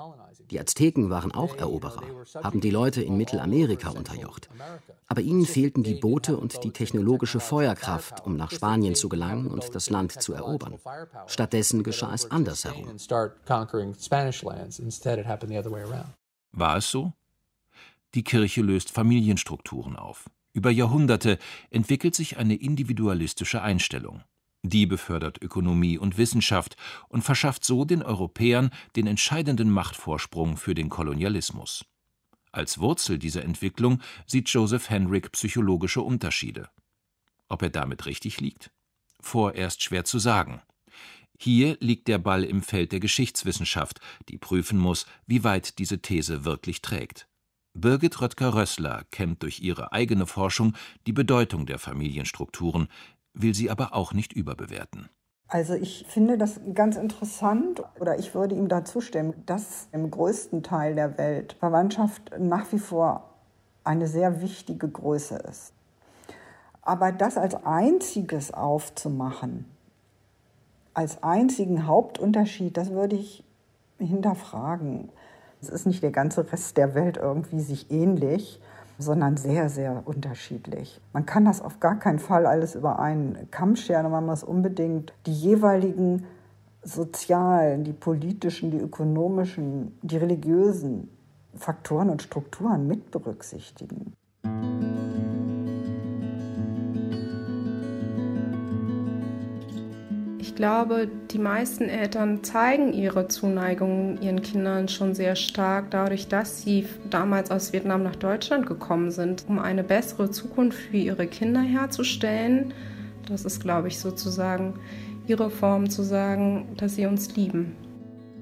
Die 0.52 0.60
Azteken 0.60 1.10
waren 1.10 1.32
auch 1.32 1.56
Eroberer, 1.58 2.04
haben 2.44 2.60
die 2.60 2.72
Leute 2.72 3.04
in 3.04 3.18
Mittelamerika 3.18 3.90
unterjocht. 3.90 4.50
Aber 5.08 5.22
ihnen 5.22 5.46
fehlten 5.46 5.84
die 5.84 5.96
Boote 5.96 6.38
und 6.38 6.64
die 6.64 6.72
technologische 6.72 7.40
Feuerkraft, 7.40 8.26
um 8.26 8.36
nach 8.36 8.52
Spanien 8.52 8.96
zu 8.96 9.10
gelangen 9.10 9.48
und 9.48 9.76
das 9.76 9.90
Land 9.90 10.22
zu 10.22 10.34
erobern. 10.34 10.80
Stattdessen 11.28 11.84
geschah 11.84 12.14
es 12.14 12.30
andersherum. 12.30 12.96
War 16.52 16.78
es 16.78 16.90
so? 16.90 17.14
Die 18.16 18.24
Kirche 18.24 18.62
löst 18.62 18.92
Familienstrukturen 18.92 19.96
auf. 19.96 20.30
Über 20.54 20.72
Jahrhunderte 20.72 21.38
entwickelt 21.70 22.16
sich 22.16 22.38
eine 22.38 22.56
individualistische 22.56 23.62
Einstellung. 23.62 24.24
Die 24.64 24.86
befördert 24.86 25.42
Ökonomie 25.42 25.98
und 25.98 26.18
Wissenschaft 26.18 26.76
und 27.08 27.22
verschafft 27.22 27.64
so 27.64 27.86
den 27.86 28.04
Europäern 28.04 28.72
den 28.96 29.08
entscheidenden 29.08 29.70
Machtvorsprung 29.70 30.58
für 30.58 30.76
den 30.76 30.90
Kolonialismus. 30.90 31.86
Als 32.52 32.80
Wurzel 32.80 33.20
dieser 33.20 33.44
Entwicklung 33.44 34.02
sieht 34.26 34.50
Joseph 34.50 34.90
Henrik 34.90 35.32
psychologische 35.32 36.02
Unterschiede. 36.02 36.70
Ob 37.48 37.62
er 37.62 37.70
damit 37.70 38.06
richtig 38.06 38.42
liegt? 38.42 38.72
Vorerst 39.22 39.84
schwer 39.84 40.04
zu 40.04 40.20
sagen. 40.20 40.62
Hier 41.38 41.78
liegt 41.80 42.08
der 42.08 42.18
Ball 42.18 42.44
im 42.44 42.62
Feld 42.62 42.92
der 42.92 43.00
Geschichtswissenschaft, 43.00 44.02
die 44.28 44.38
prüfen 44.38 44.78
muss, 44.78 45.06
wie 45.26 45.44
weit 45.44 45.80
diese 45.80 46.02
These 46.02 46.44
wirklich 46.44 46.82
trägt. 46.82 47.30
Birgit 47.74 48.20
Röttger-Rössler 48.20 49.04
kennt 49.12 49.44
durch 49.44 49.62
ihre 49.62 49.92
eigene 49.92 50.26
Forschung 50.26 50.74
die 51.08 51.14
Bedeutung 51.14 51.66
der 51.66 51.80
Familienstrukturen, 51.80 52.88
will 53.34 53.54
sie 53.54 53.70
aber 53.70 53.94
auch 53.94 54.14
nicht 54.14 54.34
überbewerten. 54.34 55.10
Also 55.48 55.74
ich 55.74 56.06
finde 56.08 56.38
das 56.38 56.60
ganz 56.74 56.96
interessant 56.96 57.82
oder 58.00 58.20
ich 58.20 58.36
würde 58.36 58.54
ihm 58.54 58.68
da 58.68 58.86
zustimmen, 58.86 59.34
dass 59.48 59.88
im 59.92 60.12
größten 60.12 60.62
Teil 60.62 60.94
der 60.94 61.18
Welt 61.18 61.54
Verwandtschaft 61.54 62.32
nach 62.38 62.72
wie 62.72 62.80
vor 62.80 63.34
eine 63.84 64.08
sehr 64.08 64.42
wichtige 64.42 64.88
Größe 64.88 65.38
ist. 65.50 65.74
Aber 66.82 67.12
das 67.12 67.38
als 67.38 67.56
einziges 67.66 68.54
aufzumachen, 68.54 69.66
als 70.94 71.24
einzigen 71.24 71.88
Hauptunterschied, 71.88 72.78
das 72.78 72.92
würde 72.92 73.16
ich 73.16 73.44
hinterfragen. 73.98 75.10
Es 75.62 75.70
ist 75.70 75.86
nicht 75.86 76.04
der 76.04 76.12
ganze 76.12 76.52
Rest 76.52 76.78
der 76.78 76.96
Welt 76.96 77.18
irgendwie 77.18 77.60
sich 77.60 77.92
ähnlich, 77.92 78.62
sondern 78.98 79.38
sehr, 79.38 79.70
sehr 79.70 80.04
unterschiedlich. 80.06 81.00
Man 81.14 81.26
kann 81.26 81.46
das 81.46 81.62
auf 81.62 81.80
gar 81.80 82.00
keinen 82.00 82.20
Fall 82.20 82.46
alles 82.46 82.76
über 82.76 83.00
einen 83.00 83.50
Kamm 83.52 83.76
scheren 83.76 84.06
und 84.06 84.12
man 84.12 84.26
muss 84.26 84.44
unbedingt 84.44 85.14
die 85.26 85.34
jeweiligen 85.34 86.26
sozialen, 86.84 87.84
die 87.84 87.94
politischen, 87.94 88.72
die 88.72 88.78
ökonomischen, 88.78 89.98
die 90.02 90.18
religiösen 90.18 91.10
Faktoren 91.56 92.10
und 92.10 92.22
Strukturen 92.22 92.88
mit 92.88 93.12
berücksichtigen. 93.12 94.14
Glaube, 100.60 101.08
die 101.32 101.40
meisten 101.40 101.86
Eltern 101.86 102.44
zeigen 102.44 102.92
ihre 102.92 103.30
Zuneigung 103.30 104.22
ihren 104.22 104.42
Kindern 104.42 104.90
schon 104.90 105.16
sehr 105.16 105.38
stark 105.38 105.90
dadurch, 105.90 106.28
dass 106.28 106.64
sie 106.64 106.86
damals 107.10 107.50
aus 107.50 107.72
Vietnam 107.72 108.04
nach 108.04 108.18
Deutschland 108.18 108.66
gekommen 108.66 109.10
sind, 109.10 109.46
um 109.48 109.58
eine 109.58 109.86
bessere 109.86 110.32
Zukunft 110.32 110.78
für 110.78 110.98
ihre 110.98 111.28
Kinder 111.28 111.62
herzustellen. 111.62 112.74
Das 113.30 113.46
ist, 113.46 113.62
glaube 113.62 113.88
ich, 113.88 114.00
sozusagen 114.00 114.74
ihre 115.28 115.50
Form 115.50 115.90
zu 115.90 116.04
sagen, 116.04 116.68
dass 116.76 116.96
sie 116.96 117.06
uns 117.06 117.38
lieben. 117.38 117.78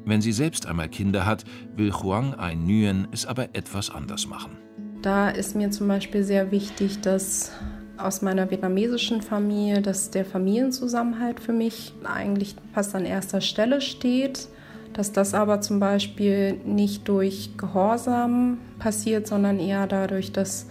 Wenn 0.04 0.20
sie 0.20 0.32
selbst 0.32 0.66
einmal 0.66 0.90
Kinder 0.90 1.24
hat, 1.24 1.44
will 1.76 1.94
Huang 1.94 2.34
Ai 2.34 2.56
Nguyen 2.56 3.08
es 3.12 3.28
aber 3.28 3.50
etwas 3.54 3.92
anders 3.92 4.28
machen. 4.28 4.58
Da 5.04 5.30
ist 5.30 5.56
mir 5.56 5.70
zum 5.70 5.88
Beispiel 5.88 6.24
sehr 6.24 6.50
wichtig, 6.50 7.00
dass 7.02 7.52
aus 7.98 8.22
meiner 8.22 8.50
vietnamesischen 8.50 9.22
Familie, 9.22 9.82
dass 9.82 10.12
der 10.12 10.26
Familienzusammenhalt 10.26 11.40
für 11.40 11.54
mich 11.54 11.94
eigentlich 12.04 12.56
fast 12.74 12.96
an 12.96 13.06
erster 13.06 13.42
Stelle 13.42 13.82
steht. 13.82 14.48
Dass 14.94 15.12
das 15.12 15.34
aber 15.34 15.62
zum 15.62 15.80
Beispiel 15.80 16.54
nicht 16.66 17.08
durch 17.08 17.52
Gehorsam 17.58 18.58
passiert, 18.80 19.28
sondern 19.28 19.60
eher 19.60 19.86
dadurch, 19.86 20.32
dass 20.32 20.68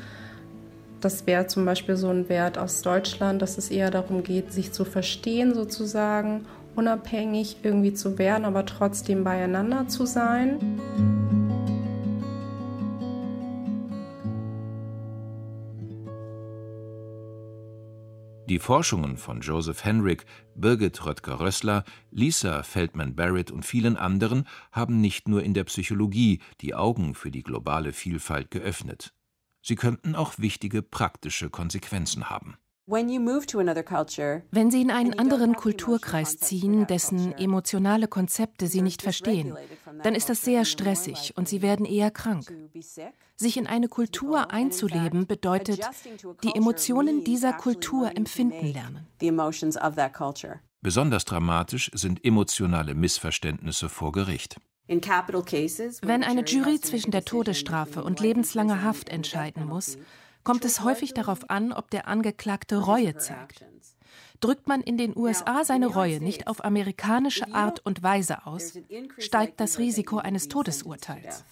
das 1.00 1.26
wäre 1.26 1.46
zum 1.46 1.64
Beispiel 1.64 1.96
so 1.96 2.08
ein 2.08 2.28
Wert 2.28 2.58
aus 2.58 2.82
Deutschland, 2.82 3.40
dass 3.42 3.58
es 3.58 3.70
eher 3.70 3.90
darum 3.90 4.22
geht, 4.22 4.52
sich 4.52 4.72
zu 4.72 4.84
verstehen 4.84 5.54
sozusagen, 5.54 6.46
unabhängig 6.74 7.58
irgendwie 7.62 7.94
zu 7.94 8.18
werden, 8.18 8.44
aber 8.44 8.66
trotzdem 8.66 9.22
beieinander 9.22 9.88
zu 9.88 10.06
sein. 10.06 10.58
Die 18.48 18.60
Forschungen 18.60 19.16
von 19.16 19.40
Joseph 19.40 19.84
Henrik, 19.84 20.24
Birgit 20.54 21.04
Röttger-Rössler, 21.04 21.82
Lisa 22.12 22.62
Feldman-Barrett 22.62 23.50
und 23.50 23.64
vielen 23.64 23.96
anderen 23.96 24.46
haben 24.70 25.00
nicht 25.00 25.26
nur 25.26 25.42
in 25.42 25.52
der 25.52 25.64
Psychologie 25.64 26.40
die 26.60 26.72
Augen 26.72 27.16
für 27.16 27.32
die 27.32 27.42
globale 27.42 27.92
Vielfalt 27.92 28.52
geöffnet. 28.52 29.12
Sie 29.62 29.74
könnten 29.74 30.14
auch 30.14 30.38
wichtige 30.38 30.82
praktische 30.82 31.50
Konsequenzen 31.50 32.30
haben. 32.30 32.56
Wenn 32.88 34.70
Sie 34.70 34.80
in 34.80 34.92
einen 34.92 35.18
anderen 35.18 35.56
Kulturkreis 35.56 36.38
ziehen, 36.38 36.86
dessen 36.86 37.32
emotionale 37.32 38.06
Konzepte 38.06 38.68
Sie 38.68 38.80
nicht 38.80 39.02
verstehen, 39.02 39.56
dann 40.04 40.14
ist 40.14 40.28
das 40.28 40.42
sehr 40.42 40.64
stressig 40.64 41.32
und 41.36 41.48
Sie 41.48 41.62
werden 41.62 41.84
eher 41.84 42.12
krank. 42.12 42.46
Sich 43.34 43.56
in 43.56 43.66
eine 43.66 43.88
Kultur 43.88 44.52
einzuleben 44.52 45.26
bedeutet, 45.26 45.80
die 46.44 46.54
Emotionen 46.54 47.24
dieser 47.24 47.54
Kultur 47.54 48.16
empfinden 48.16 48.72
lernen. 48.72 49.08
Besonders 50.80 51.24
dramatisch 51.24 51.90
sind 51.92 52.24
emotionale 52.24 52.94
Missverständnisse 52.94 53.88
vor 53.88 54.12
Gericht. 54.12 54.60
Wenn 54.88 56.22
eine 56.22 56.44
Jury 56.44 56.80
zwischen 56.80 57.10
der 57.10 57.24
Todesstrafe 57.24 58.04
und 58.04 58.20
lebenslanger 58.20 58.84
Haft 58.84 59.08
entscheiden 59.08 59.66
muss, 59.66 59.98
kommt 60.46 60.64
es 60.64 60.84
häufig 60.84 61.12
darauf 61.12 61.50
an, 61.50 61.72
ob 61.72 61.90
der 61.90 62.06
Angeklagte 62.06 62.76
Reue 62.76 63.16
zeigt. 63.16 63.64
Drückt 64.38 64.68
man 64.68 64.80
in 64.80 64.96
den 64.96 65.16
USA 65.16 65.64
seine 65.64 65.88
Reue 65.88 66.20
nicht 66.20 66.46
auf 66.46 66.64
amerikanische 66.64 67.52
Art 67.52 67.84
und 67.84 68.04
Weise 68.04 68.46
aus, 68.46 68.78
steigt 69.18 69.58
das 69.58 69.80
Risiko 69.80 70.18
eines 70.18 70.46
Todesurteils. 70.46 71.44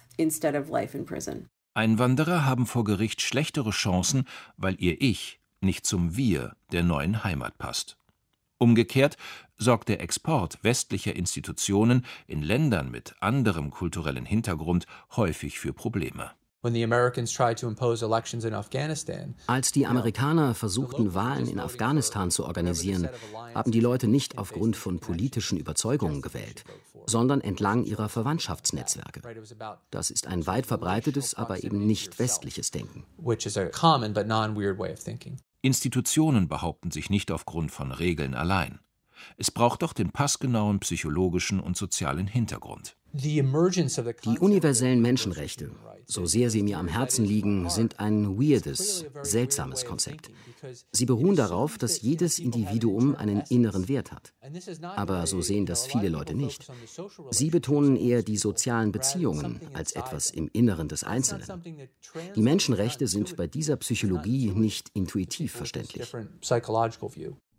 Einwanderer 1.73 2.45
haben 2.45 2.65
vor 2.65 2.85
Gericht 2.85 3.21
schlechtere 3.21 3.71
Chancen, 3.71 4.23
weil 4.55 4.77
ihr 4.79 5.01
Ich 5.01 5.41
nicht 5.59 5.85
zum 5.85 6.15
Wir 6.15 6.55
der 6.71 6.83
neuen 6.83 7.25
Heimat 7.25 7.57
passt. 7.57 7.97
Umgekehrt 8.59 9.17
sorgt 9.57 9.89
der 9.89 9.99
Export 9.99 10.63
westlicher 10.63 11.17
Institutionen 11.17 12.05
in 12.27 12.41
Ländern 12.41 12.91
mit 12.91 13.13
anderem 13.19 13.71
kulturellen 13.71 14.25
Hintergrund 14.25 14.85
häufig 15.17 15.59
für 15.59 15.73
Probleme. 15.73 16.31
Als 19.47 19.71
die 19.71 19.85
Amerikaner 19.85 20.55
versuchten, 20.55 21.13
Wahlen 21.13 21.47
in 21.47 21.59
Afghanistan 21.59 22.31
zu 22.31 22.45
organisieren, 22.45 23.09
haben 23.53 23.71
die 23.71 23.79
Leute 23.79 24.07
nicht 24.07 24.37
aufgrund 24.37 24.75
von 24.75 24.99
politischen 24.99 25.57
Überzeugungen 25.57 26.21
gewählt, 26.21 26.63
sondern 27.05 27.41
entlang 27.41 27.83
ihrer 27.83 28.09
Verwandtschaftsnetzwerke. 28.09 29.21
Das 29.91 30.09
ist 30.09 30.27
ein 30.27 30.47
weit 30.47 30.65
verbreitetes, 30.65 31.35
aber 31.35 31.63
eben 31.63 31.85
nicht 31.85 32.19
westliches 32.19 32.71
Denken. 32.71 33.05
Institutionen 35.61 36.47
behaupten 36.47 36.91
sich 36.91 37.09
nicht 37.09 37.31
aufgrund 37.31 37.71
von 37.71 37.91
Regeln 37.91 38.35
allein. 38.35 38.79
Es 39.37 39.51
braucht 39.51 39.81
doch 39.81 39.93
den 39.93 40.11
passgenauen 40.11 40.79
psychologischen 40.79 41.59
und 41.59 41.77
sozialen 41.77 42.27
Hintergrund. 42.27 42.95
Die 43.17 44.39
universellen 44.39 45.01
Menschenrechte, 45.01 45.71
so 46.05 46.25
sehr 46.25 46.49
sie 46.49 46.63
mir 46.63 46.77
am 46.79 46.89
Herzen 46.89 47.23
liegen, 47.23 47.69
sind 47.69 47.99
ein 48.01 48.37
weirdes, 48.37 49.05
seltsames 49.21 49.85
Konzept. 49.85 50.29
Sie 50.91 51.05
beruhen 51.05 51.37
darauf, 51.37 51.77
dass 51.77 52.01
jedes 52.01 52.39
Individuum 52.39 53.15
einen 53.15 53.41
inneren 53.49 53.87
Wert 53.87 54.11
hat. 54.11 54.33
Aber 54.81 55.27
so 55.27 55.41
sehen 55.41 55.65
das 55.65 55.85
viele 55.85 56.09
Leute 56.09 56.35
nicht. 56.35 56.69
Sie 57.31 57.49
betonen 57.49 57.95
eher 57.95 58.21
die 58.21 58.37
sozialen 58.37 58.91
Beziehungen 58.91 59.61
als 59.73 59.93
etwas 59.93 60.29
im 60.29 60.49
Inneren 60.51 60.89
des 60.89 61.05
Einzelnen. 61.05 61.47
Die 62.35 62.41
Menschenrechte 62.41 63.07
sind 63.07 63.37
bei 63.37 63.47
dieser 63.47 63.77
Psychologie 63.77 64.51
nicht 64.51 64.89
intuitiv 64.93 65.53
verständlich. 65.53 66.11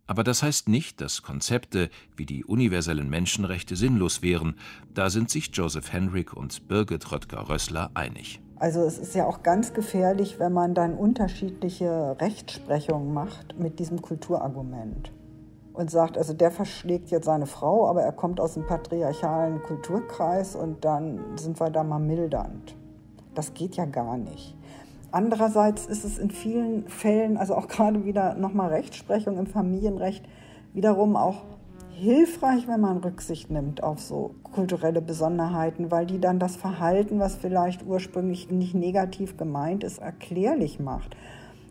Aber 0.06 0.22
das 0.24 0.42
heißt 0.42 0.68
nicht, 0.68 1.00
dass 1.00 1.22
Konzepte 1.22 1.90
wie 2.16 2.26
die 2.26 2.44
universellen 2.44 3.10
Menschenrechte 3.10 3.76
sinnlos 3.76 4.22
wären. 4.22 4.56
Da 4.94 5.10
sind 5.10 5.30
sich 5.30 5.50
Joseph 5.52 5.92
Henrik 5.92 6.32
und 6.32 6.68
Birgit 6.68 7.10
Röttger-Rössler 7.10 7.90
einig. 7.94 8.40
Also 8.58 8.80
es 8.82 8.98
ist 8.98 9.14
ja 9.14 9.26
auch 9.26 9.42
ganz 9.42 9.74
gefährlich, 9.74 10.38
wenn 10.38 10.52
man 10.52 10.74
dann 10.74 10.94
unterschiedliche 10.94 12.16
Rechtsprechungen 12.20 13.12
macht 13.12 13.58
mit 13.58 13.78
diesem 13.78 14.00
Kulturargument 14.00 15.12
und 15.74 15.90
sagt, 15.90 16.16
also 16.16 16.32
der 16.32 16.50
verschlägt 16.50 17.10
jetzt 17.10 17.26
seine 17.26 17.46
Frau, 17.46 17.86
aber 17.86 18.02
er 18.02 18.12
kommt 18.12 18.40
aus 18.40 18.56
einem 18.56 18.66
patriarchalen 18.66 19.62
Kulturkreis 19.62 20.56
und 20.56 20.86
dann 20.86 21.36
sind 21.36 21.60
wir 21.60 21.68
da 21.68 21.84
mal 21.84 21.98
mildernd. 21.98 22.74
Das 23.34 23.52
geht 23.52 23.76
ja 23.76 23.84
gar 23.84 24.16
nicht. 24.16 24.55
Andererseits 25.16 25.86
ist 25.86 26.04
es 26.04 26.18
in 26.18 26.30
vielen 26.30 26.86
Fällen, 26.88 27.38
also 27.38 27.54
auch 27.54 27.68
gerade 27.74 28.04
wieder 28.04 28.34
nochmal 28.34 28.68
Rechtsprechung 28.68 29.38
im 29.38 29.46
Familienrecht, 29.46 30.22
wiederum 30.74 31.16
auch 31.16 31.44
hilfreich, 31.94 32.68
wenn 32.68 32.82
man 32.82 32.98
Rücksicht 32.98 33.50
nimmt 33.50 33.82
auf 33.82 33.98
so 33.98 34.34
kulturelle 34.42 35.00
Besonderheiten, 35.00 35.90
weil 35.90 36.04
die 36.04 36.20
dann 36.20 36.38
das 36.38 36.56
Verhalten, 36.56 37.18
was 37.18 37.34
vielleicht 37.34 37.86
ursprünglich 37.86 38.50
nicht 38.50 38.74
negativ 38.74 39.38
gemeint 39.38 39.84
ist, 39.84 40.00
erklärlich 40.00 40.80
macht. 40.80 41.16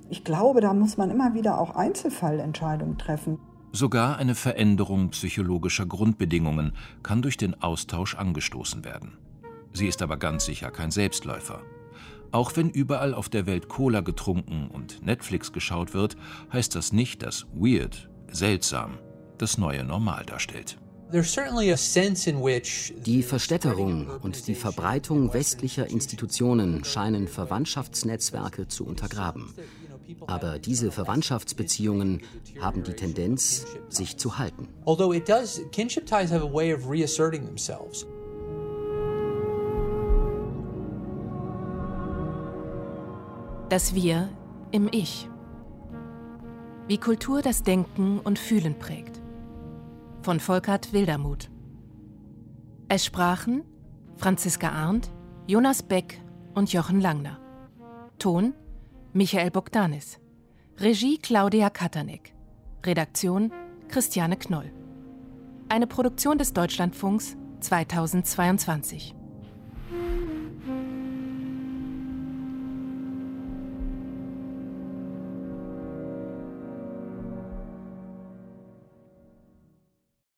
Ich 0.10 0.24
glaube, 0.24 0.60
da 0.60 0.74
muss 0.74 0.98
man 0.98 1.12
immer 1.12 1.36
wieder 1.36 1.62
auch 1.62 1.76
Einzelfallentscheidungen 1.76 2.98
treffen. 2.98 3.38
Sogar 3.72 4.18
eine 4.18 4.34
Veränderung 4.34 5.10
psychologischer 5.10 5.86
Grundbedingungen 5.86 6.74
kann 7.04 7.22
durch 7.22 7.38
den 7.38 7.62
Austausch 7.62 8.16
angestoßen 8.16 8.84
werden. 8.84 9.20
Sie 9.72 9.88
ist 9.88 10.02
aber 10.02 10.18
ganz 10.18 10.46
sicher 10.46 10.72
kein 10.72 10.90
Selbstläufer. 10.90 11.62
Auch 12.32 12.56
wenn 12.56 12.70
überall 12.70 13.14
auf 13.14 13.30
der 13.30 13.46
Welt 13.46 13.70
Cola 13.70 14.02
getrunken 14.02 14.70
und 14.72 15.06
Netflix 15.06 15.52
geschaut 15.52 15.94
wird, 15.94 16.18
heißt 16.52 16.76
das 16.76 16.92
nicht, 16.92 17.24
dass 17.24 17.46
weird, 17.54 18.10
seltsam, 18.32 18.98
das 19.38 19.58
neue 19.58 19.84
Normal 19.84 20.26
darstellt. 20.26 20.78
Die 23.06 23.24
Verstädterung 23.24 24.08
und 24.22 24.48
die 24.48 24.56
Verbreitung 24.56 25.34
westlicher 25.34 25.90
Institutionen 25.90 26.84
scheinen 26.84 27.28
Verwandtschaftsnetzwerke 27.28 28.68
zu 28.68 28.86
untergraben. 28.86 29.54
Aber 30.28 30.60
diese 30.60 30.92
Verwandtschaftsbeziehungen 30.92 32.22
haben 32.60 32.84
die 32.84 32.94
Tendenz, 32.94 33.66
sich 33.90 34.18
zu 34.18 34.38
halten. 34.38 34.68
Das 43.70 43.96
Wir 43.96 44.30
im 44.70 44.88
Ich. 44.92 45.28
Wie 46.88 47.00
Kultur 47.00 47.42
das 47.42 47.64
Denken 47.64 48.20
und 48.20 48.38
Fühlen 48.38 48.78
prägt. 48.78 49.20
Von 50.22 50.40
Volkert 50.40 50.94
Wildermuth. 50.94 51.50
Es 52.90 53.06
sprachen 53.06 53.64
Franziska 54.18 54.70
Arndt, 54.70 55.10
Jonas 55.48 55.82
Beck 55.82 56.22
und 56.54 56.72
Jochen 56.74 57.02
Langner. 57.02 57.40
Ton 58.20 58.54
Michael 59.14 59.50
Bogdanis. 59.50 60.20
Regie 60.78 61.18
Claudia 61.18 61.72
Katanek. 61.72 62.36
Redaktion 62.86 63.52
Christiane 63.88 64.38
Knoll. 64.38 64.72
Eine 65.70 65.88
Produktion 65.88 66.38
des 66.38 66.54
Deutschlandfunks 66.54 67.36
2022. 67.62 69.15